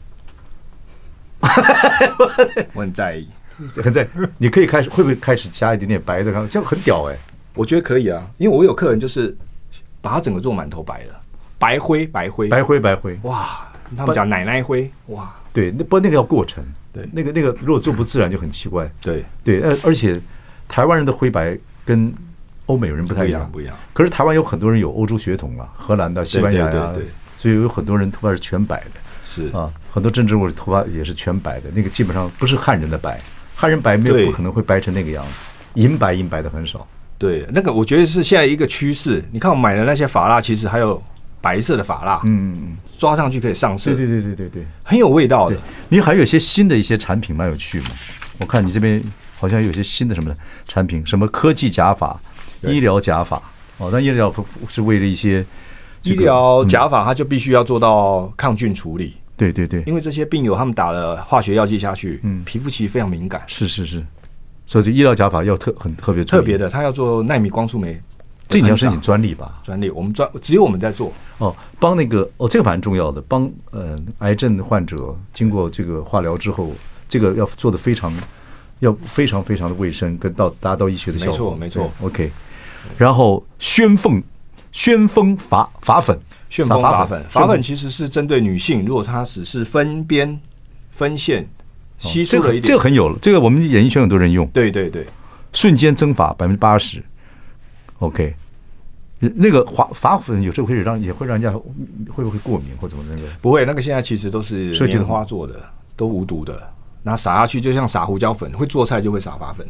[2.73, 3.27] 我很在意，
[3.83, 4.07] 很在意。
[4.39, 6.31] 你可以开始会不会开始加一点点白的？
[6.47, 7.15] 这样很屌哎！
[7.56, 9.36] 我觉得可以啊，因为我有客人就是
[10.02, 11.20] 把他整个做满头白了。
[11.58, 13.65] 白灰，白灰，白灰，白灰，哇！
[13.96, 15.34] 他们讲奶奶灰，哇！
[15.54, 19.62] 对，那不那个要过程，对，那个那个如果做不自然就很奇怪，对对。
[19.62, 20.20] 而而且
[20.68, 22.13] 台湾人的灰白跟
[22.65, 23.74] 欧美人不太一样，不一样。
[23.94, 27.06] 可是台湾有很多人有欧洲血统啊，荷兰的、西班牙的，对，
[27.38, 33.22] 所以有很多人头发是全白的，是啊，很多政治人物头发也是全白的，那个基本上不是汉人的白，
[33.56, 35.32] 汉人白没有不可能会白成那个样子，
[35.76, 36.86] 银白银白的很少。
[37.17, 39.23] 对，那个我觉得是现在一个趋势。
[39.32, 41.01] 你看我买的那些发蜡，其实还有。
[41.41, 45.56] 白色的发蜡，嗯嗯嗯，抓上去可以上色，对对对对对对，很有味道的。
[45.89, 47.89] 你还有一些新的一些产品蛮有趣嘛？
[48.39, 48.99] 我看你这边
[49.38, 52.19] 好像有些新的什么的产品，什么科技假发、
[52.63, 53.39] 医疗假发
[53.78, 53.91] 哦。
[53.93, 54.34] 那医疗
[54.67, 55.45] 是为了一些
[56.01, 59.13] 医疗假发，它就必须要做到抗菌处理。
[59.38, 63.43] 对对对，因为这些病友他们打了化学药剂下去，嗯，皮肤其实非常敏感。
[63.45, 64.04] 是是是，
[64.67, 68.01] 所以这医疗假发要特很特别特别的，它要做纳米光触媒。
[68.47, 69.60] 这你要申请专利吧？
[69.63, 71.56] 专利，我们专只有我们在做哦。
[71.80, 73.19] 帮那个哦，这个蛮重要的。
[73.28, 76.71] 帮呃癌症患者经过这个化疗之后，
[77.10, 78.13] 这个要做的非常
[78.82, 81.56] 要非常非常的卫生，跟到达到医学的效果。
[81.56, 82.08] 没错，没错。
[82.08, 82.32] OK。
[82.99, 84.21] 然后宣奉
[84.71, 86.15] 宣风发发粉，
[86.47, 90.39] 旋风发粉，发粉其实是针对女性，如果她只是分边
[90.91, 91.49] 分线
[91.97, 93.17] 稀疏了一点，这个很有了。
[93.21, 94.45] 这个我们演艺圈很多人用。
[94.47, 95.05] 对对对，
[95.53, 97.03] 瞬间蒸发百分之八十。
[97.99, 98.36] OK，
[99.19, 101.51] 那个花发粉有时候会让也会让人家
[102.10, 103.27] 会不会过敏或怎么那个？
[103.41, 105.63] 不会，那个现在其实都是棉花做的，
[105.95, 106.62] 都无毒的。
[107.01, 109.65] 那撒下去就像撒胡椒粉，会做菜就会撒发粉。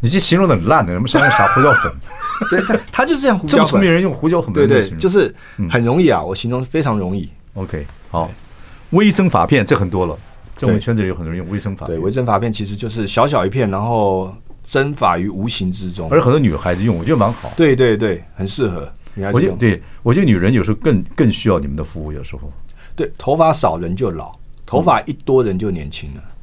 [0.00, 1.92] 你这形容的很烂的，什么撒撒胡椒粉？
[2.50, 3.58] 对，他他就是这样胡椒粉。
[3.58, 4.52] 这么聪明人用胡椒粉？
[4.52, 5.34] 对对，就是
[5.68, 7.28] 很容易啊，我形容非常容易。
[7.54, 8.30] OK，好，
[8.90, 10.16] 微蒸发片这很多了，
[10.58, 11.96] 在我们圈子里有很多人用微针发片。
[11.96, 14.30] 对，微针发片其实就是小小一片，然后。
[14.64, 17.50] 针法于无形之中，而很多女孩子用，我觉得蛮好。
[17.56, 18.80] 对对对，很适合
[19.14, 19.40] 女孩子用。
[19.40, 22.52] 我觉得，对我觉得女人有时候更更需要你们的服务，有时候。
[22.94, 26.34] 对，头发少人就老，头发一多人就年轻了，嗯、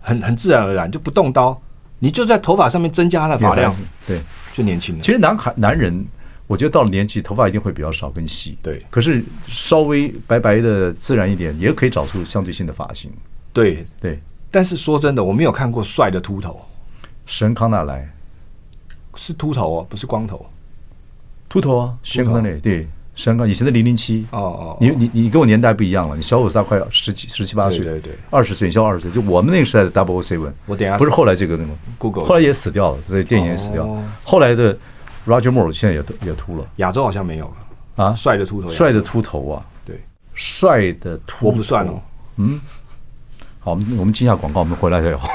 [0.00, 1.56] 很很自然而然，就不动刀，
[2.00, 3.72] 你就在头发上面增加了发量，
[4.04, 4.20] 对，
[4.52, 5.02] 就年轻了。
[5.04, 6.04] 其实男孩男人，
[6.48, 8.82] 我觉得到了年纪，头发一定会比较少跟细，对。
[8.90, 13.08] 可是稍微白白的自然一点，也可以找出相对性的发型。
[13.52, 14.18] 对对。
[14.50, 16.60] 但是说真的，我没有看过帅的秃头。
[17.26, 18.10] 神康纳莱
[19.14, 20.44] 是秃头哦，不是光头。
[21.50, 33.86] 秃头啊，神康纳莱对，神康以前的零零七哦哦，你你你跟我年代不一样了，你小我大概十几十七八岁，对对，二十岁，你小我二十岁，就我们那个时代的 Double Seven，我等下不是后来这个那个 Google，后来也死掉了，所以电影也死掉。
[34.24, 34.74] 后来的
[35.28, 37.56] Roger Moore 现在也也秃了，亚洲好像没有了
[38.02, 40.00] 啊，帅的秃头，帅的秃头啊，对，
[40.32, 42.00] 帅的秃头我不算哦，
[42.36, 42.58] 嗯。
[43.60, 45.20] 好，我们我们进下广告，我们回来再聊。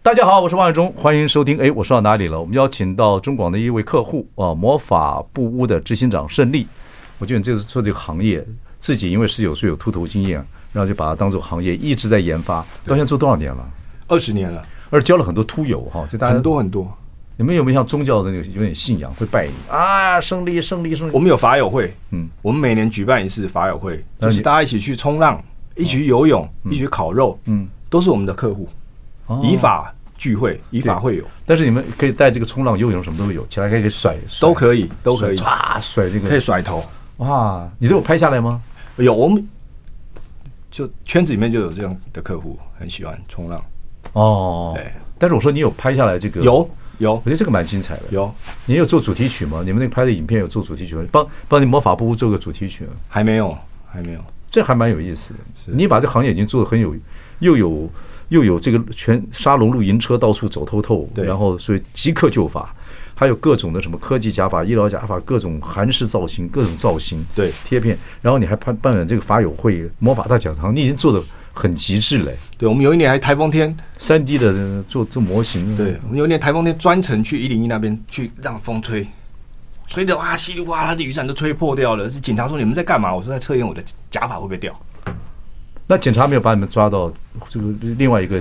[0.00, 1.58] 大家好，我是王伟忠，欢迎收听。
[1.58, 2.38] 哎，我说到哪里了？
[2.38, 6.68] 我们邀请到中广的一位客户啊，魔法布屋的执行长胜利。
[7.18, 8.46] 我觉得你这次做这个行业，
[8.78, 10.46] 自己因为十九岁有秃头经验，
[10.78, 12.60] 然后就把它当做行业，一直在研发。
[12.86, 13.68] 到现在做多少年了？
[14.06, 16.88] 二十年了，而且交了很多秃友哈，就大家很多很多。
[17.36, 20.20] 你们有没有像宗教的那个有点信仰，会拜你啊？
[20.20, 21.10] 胜利，胜利，胜利！
[21.12, 25.42] 我们有法友会，嗯，我们每年举办一次法友会，就是大家一起去冲浪，
[25.76, 28.68] 一起去游泳，一起去烤肉，嗯，都是我们的客户。
[29.42, 31.24] 以法聚会，以法会友。
[31.44, 36.84] 但是你们可以带这个冲浪、游泳什么都有，起来可以甩，都可以，都可以，唰甩这个，可以甩头。
[37.18, 38.60] 哇，你都有拍下来吗？
[38.96, 39.46] 有，我们
[40.70, 43.64] 就圈子里面就有这样的客户，很喜欢冲浪。
[44.12, 44.92] 哦，对。
[45.18, 46.68] 但是我说你有拍下来这个有。
[46.98, 48.02] 有，我觉得这个蛮精彩的。
[48.10, 48.28] 有，
[48.66, 49.62] 你有做主题曲吗？
[49.64, 51.06] 你们那个拍的影片有做主题曲吗？
[51.12, 52.90] 帮帮你魔法布屋做个主题曲吗？
[53.06, 53.56] 还没有，
[53.88, 54.20] 还没有。
[54.50, 55.38] 这还蛮有意思的。
[55.66, 56.92] 你把这行业已经做的很有，
[57.38, 57.88] 又有
[58.30, 62.74] 又有这个全沙龙露营车到处走透透，然后所以即刻就发，
[63.18, 67.98] 还有各种的什么科技假发、医疗假发，各种韩式造型，各种造型，对贴片。
[68.22, 71.20] 然后你还办办了这个法友会、魔法大讲堂，你已经做的。
[71.54, 72.36] 很极致嘞！
[72.56, 75.76] 对，我们有一年还台风天，三 D 的做做模型。
[75.76, 79.04] 对，我们有一年台风天专程去一零一那边去让风吹，
[79.88, 82.08] 吹的哇稀里哗啦的雨伞都吹破掉了。
[82.08, 83.12] 是警察说你们在干嘛？
[83.12, 84.72] 我说在测验我的假发会不会掉。
[85.90, 87.10] 那警察没有把你们抓到
[87.48, 87.66] 这个
[87.96, 88.38] 另外一个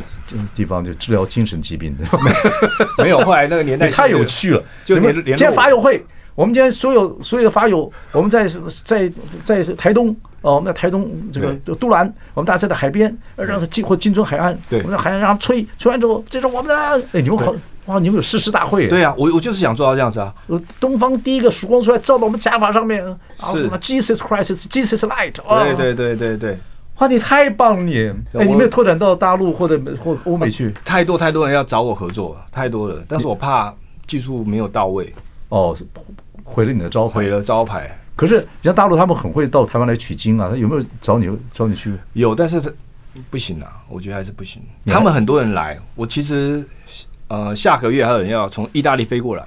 [0.54, 2.04] 地方，就治疗精神疾病的？
[3.02, 3.20] 没有。
[3.22, 8.46] 后来那个年代太有趣了，就连今天法友会，我们今天所有所有的法友，我们在
[8.84, 9.10] 在
[9.44, 10.10] 在台东
[10.42, 16.76] 哦，我们在台东这个都兰，我们大家在海边，让他进或金樽海岸，我们在海岸让他吹，吹完之后，这是我们的。
[17.14, 18.90] 哎，你们好哇，你们有誓师大会？
[18.90, 20.36] 对啊，我我就是想做到这样子啊。
[20.82, 23.02] 东方第一个曙光出来，照到我们甲法上面，
[23.40, 25.36] 是 Jesus Christ，Jesus Light。
[25.48, 26.60] 对对对对对。
[27.00, 28.12] 哇，你太棒了你！
[28.34, 30.72] 哎，你没有拓展到大陆或者或欧美去？
[30.84, 33.04] 太多太多人要找我合作，太多了。
[33.08, 33.74] 但是我怕
[34.08, 35.14] 技术没有到位，
[35.50, 35.78] 哦，
[36.44, 37.96] 毁了你的招牌，毁了招牌。
[38.16, 41.94] 可是像大陆他们很会到台湾来取经啊，他有没有找你找你去？
[42.14, 42.60] 有，但是
[43.30, 44.60] 不行啊，我觉得还是不行。
[44.88, 46.68] 他们很多人来，我其实
[47.28, 49.46] 呃下个月还有人要从意大利飞过来，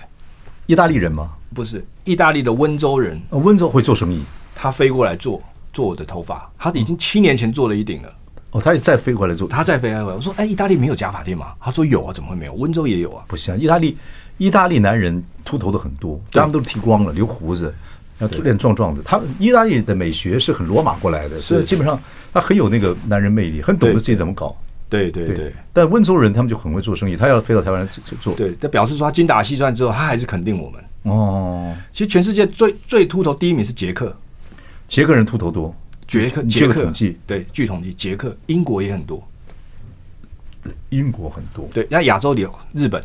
[0.67, 1.31] 意大利人吗？
[1.53, 4.23] 不是，意大利的温州人，温州会做生意，
[4.55, 5.43] 他飞过来做。
[5.81, 8.13] 做我的头发，他已经七年前做了一顶了。
[8.51, 10.05] 哦，他也再飞回来做，他再飞回来。
[10.05, 11.55] 我说，哎，意大利没有假发店吗？
[11.59, 12.53] 他说有啊，怎么会没有？
[12.53, 13.25] 温州也有啊。
[13.27, 13.97] 不行，意大利，
[14.37, 17.75] 意大利男人秃头的很多，他们都是剃光了，留胡子，
[18.19, 19.01] 要脸壮壮的。
[19.03, 21.99] 他们意大利的美学是很罗马过来的，所以基本上
[22.35, 24.55] 他很有那个男人魅力，很懂得自己怎么搞。
[24.91, 25.51] 对对对。
[25.73, 27.89] 但温州人他们就很会做生意，他要飞到台湾来
[28.21, 28.35] 做。
[28.35, 30.85] 对，他表示说他精打细算之后，他还是肯定我们。
[31.05, 34.15] 哦，其实全世界最最秃头第一名是捷克，
[34.91, 35.75] 捷克人秃头多。
[36.09, 39.23] 捷克，捷克统计对，据统计，捷克、英国也很多，
[40.89, 41.69] 英国很多。
[41.73, 43.01] 对，那亚洲里有日本，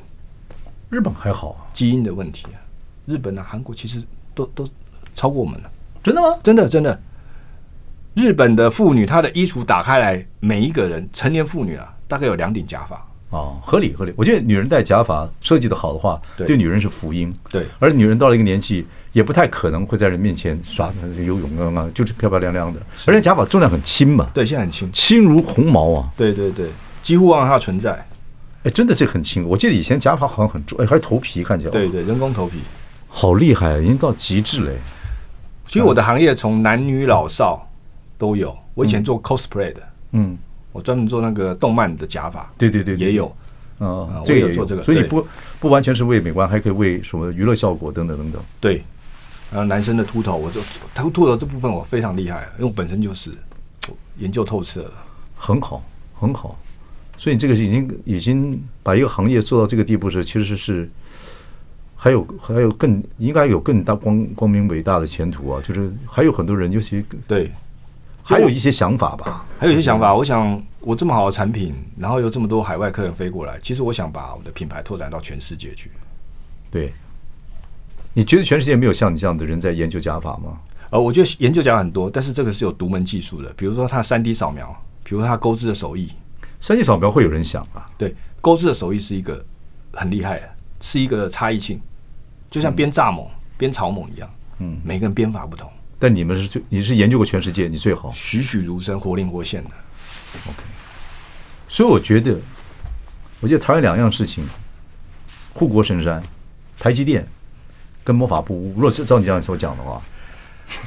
[0.89, 2.57] 日本还好，基因的问题啊。
[3.05, 4.01] 日本啊，韩国其实
[4.33, 4.67] 都都
[5.13, 5.71] 超过我们了。
[6.01, 6.36] 真的吗？
[6.41, 6.99] 真的真的。
[8.15, 13.07] 日本的妇女，她的衣橱打开来，每一个人成年妇女啊，大概有两顶假发。
[13.32, 14.13] 哦，合理合理。
[14.15, 17.34] 我觉得女人戴假发设计的好的话，对女人是福音。
[17.49, 22.80] 对，而女人到了一个年纪，也不太可能会在人面前耍游泳啊，就是漂漂亮亮的。
[23.07, 26.09] 而且假发重量很轻嘛，对，现在很轻，轻如鸿毛啊。
[26.15, 26.69] 对对对，
[27.01, 28.05] 几乎忘了它的存在。
[28.63, 29.47] 哎，真的是很轻。
[29.47, 31.71] 我记得以前假发好像很重，哎，还是头皮看起来。
[31.71, 32.59] 对对，人工头皮，
[33.07, 34.71] 好厉害，已经到极致了。
[35.65, 37.67] 其实我的行业从男女老少
[38.17, 38.55] 都有。
[38.76, 40.38] 我以前做 cosplay 的，嗯，
[40.76, 43.34] 我专门做那个动漫的假发，对对对，也有。
[43.80, 45.26] 啊，这个也做这个，所以你不
[45.59, 48.41] 不完全是为美观，还可以为什么娱乐效果等等等等。
[48.59, 48.84] 对，
[49.51, 50.59] 然后男生的秃头，我就
[50.93, 53.32] 秃秃头这部分我非常厉害，因为我本身就是
[54.17, 54.93] 研究透彻了，
[55.36, 56.57] 很好很好。
[57.17, 60.89] 所以你这个是已经已经把一个行业做到这个地步是，其实是是
[61.95, 65.61] 还有还有更应该有更大光光明伟大的前途啊！
[65.65, 67.51] 就是还有很多人，尤其对。
[68.26, 70.15] 还有一些想法吧，还有一些想法。
[70.15, 75.91] 我想，我这么好的产品，然后有这么多海外客人飞过来，其实我想把我的品牌拓展到全世界去。
[76.71, 76.91] 对，
[78.13, 80.59] 你觉得全世界没有像你这样的人在研究假发吗？
[80.89, 83.53] 呃，我觉得研究假发很多，但是这个是有独门技术的。
[83.55, 86.11] 比如说，它三 D 扫描，比如说它钩织的手艺。
[86.59, 87.88] 三 D 扫描会有人想啊？
[87.97, 89.43] 对，钩织的手艺是一个
[89.93, 90.49] 很厉害的，
[90.82, 91.80] 是一个差异性，
[92.49, 94.30] 就像编蚱蜢、编草蜢一样。
[94.59, 95.69] 嗯，每个人编法不同。
[95.97, 99.69] 但你们是最，你是研究过全世界，你最好栩栩如生、活灵活现的。
[100.47, 100.63] OK，
[101.67, 102.37] 所以我觉得，
[103.39, 104.43] 我觉得台湾两样事情，
[105.53, 106.21] 护国神山、
[106.77, 107.25] 台积电
[108.03, 110.01] 跟魔法部屋，如果是照你这样所讲的话，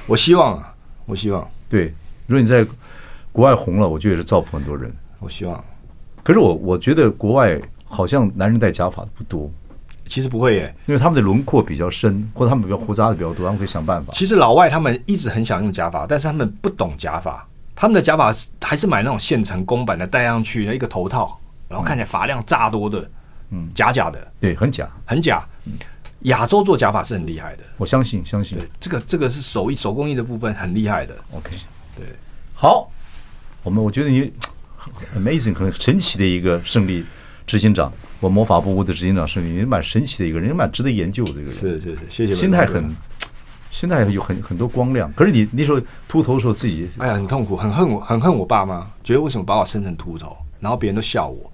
[0.06, 0.74] 我希望啊，
[1.06, 1.94] 我希望对。
[2.26, 2.66] 如果你在
[3.32, 4.94] 国外红了，我觉得也是造福很多人。
[5.18, 5.64] 我希望，
[6.22, 9.50] 可是我我觉得国外好像男人戴假发的不多。
[10.09, 14.12] 其实不会耶，因为他们的轮廓比较深，或者他们比较胡渣的比较多，他们可以想办法。
[14.12, 17.46] 其实老外他们一直很想用假发，但是他们不懂假发，
[17.76, 21.38] 他们的假发还是买那种现成公版的，戴上去一个头套，
[21.68, 23.09] 然后看起来发量炸多的，
[23.50, 25.46] 嗯，假假的，对，很假，很假。
[26.22, 28.59] 亚洲做假发是很厉害的，我相信，相信。
[28.59, 31.14] 对，这个这个是手艺手工艺的部分很厉害的。
[31.30, 31.50] OK，
[31.94, 32.06] 对，
[32.54, 32.90] 好，
[33.62, 34.32] 我们我觉得你
[35.16, 37.04] amazing，很神奇的一个胜利
[37.46, 37.92] 执行长。
[38.21, 41.53] 我魔法部屋的执行长是你，你蛮神奇的一个人，蛮值得研究的一个人。
[41.53, 42.33] 是是是，谢谢。
[42.33, 42.91] 心态很，
[43.71, 45.12] 心态有很很多光亮。
[45.12, 51.51] 可是你那时候秃头的时候，自己哎呀很痛苦，很恨我，很恨我爸妈，觉得为什么把我生成秃头，然后别人都笑我。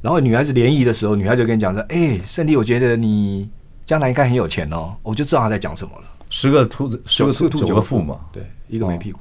[0.00, 3.48] 然后女孩子联谊的时候，女孩子就跟你讲说：“哎，胜利，我觉得你
[3.84, 6.04] 将来应该很有钱哦。”我就知道他在讲什么了。
[6.28, 9.20] 十个秃子，十个秃九个富嘛，对，一个没屁股，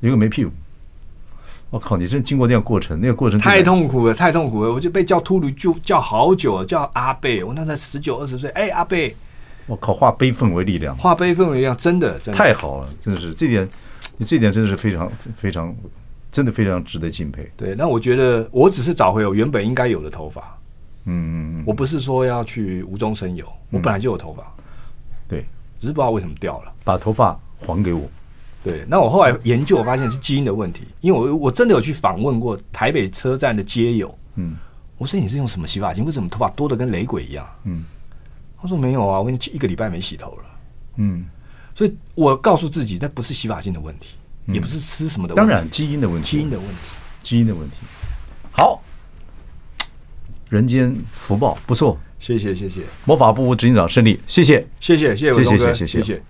[0.00, 0.50] 一个没屁股。
[1.70, 1.96] 我靠！
[1.96, 4.72] 你真经过那个过程，那个过程太痛苦了，太痛苦了！
[4.72, 7.44] 我就被叫秃驴，就叫好久了，叫阿贝。
[7.44, 9.14] 我那才十九二十岁，哎，阿贝！
[9.66, 9.92] 我靠！
[9.92, 13.68] 化悲愤为力量，化悲愤为力量，真的，真的太好了，真的是这点，
[14.16, 15.76] 你这点真的是非常非常，
[16.32, 17.46] 真的非常值得敬佩。
[17.54, 20.58] 对，那我觉得我只是找回我原本应该有的头发。
[21.04, 24.50] 嗯嗯嗯，我不是说要去无中生有，我本来就有头发。
[25.28, 25.44] 对，
[25.78, 26.72] 只是不知道为什么掉了。
[26.82, 28.08] 把头发还给我。
[28.64, 34.56] 对那我后来研究我发现是基因的问题因为我我真的有去访问过台北车站的街友嗯。
[34.96, 36.04] 我说你是用什么洗发精？
[36.04, 37.48] 为什么头发多的跟雷鬼一样？
[37.62, 37.84] 嗯。
[38.60, 40.44] 他说没有啊我已经一个礼拜没洗头了。
[40.96, 41.24] 嗯。
[41.72, 44.08] 所以我告诉自己那不是洗发精的问题
[44.46, 45.48] 也不是吃什么的问题。
[45.48, 46.28] 当然基因的问题。
[46.28, 46.74] 基因的问题。
[47.22, 47.76] 基因的问题。
[48.50, 48.82] 好。
[50.50, 51.96] 人间福报不错。
[52.18, 52.80] 谢谢谢谢。
[53.04, 55.32] 魔法部务执行长胜利谢谢谢谢谢。
[55.32, 56.22] 谢谢谢谢谢谢。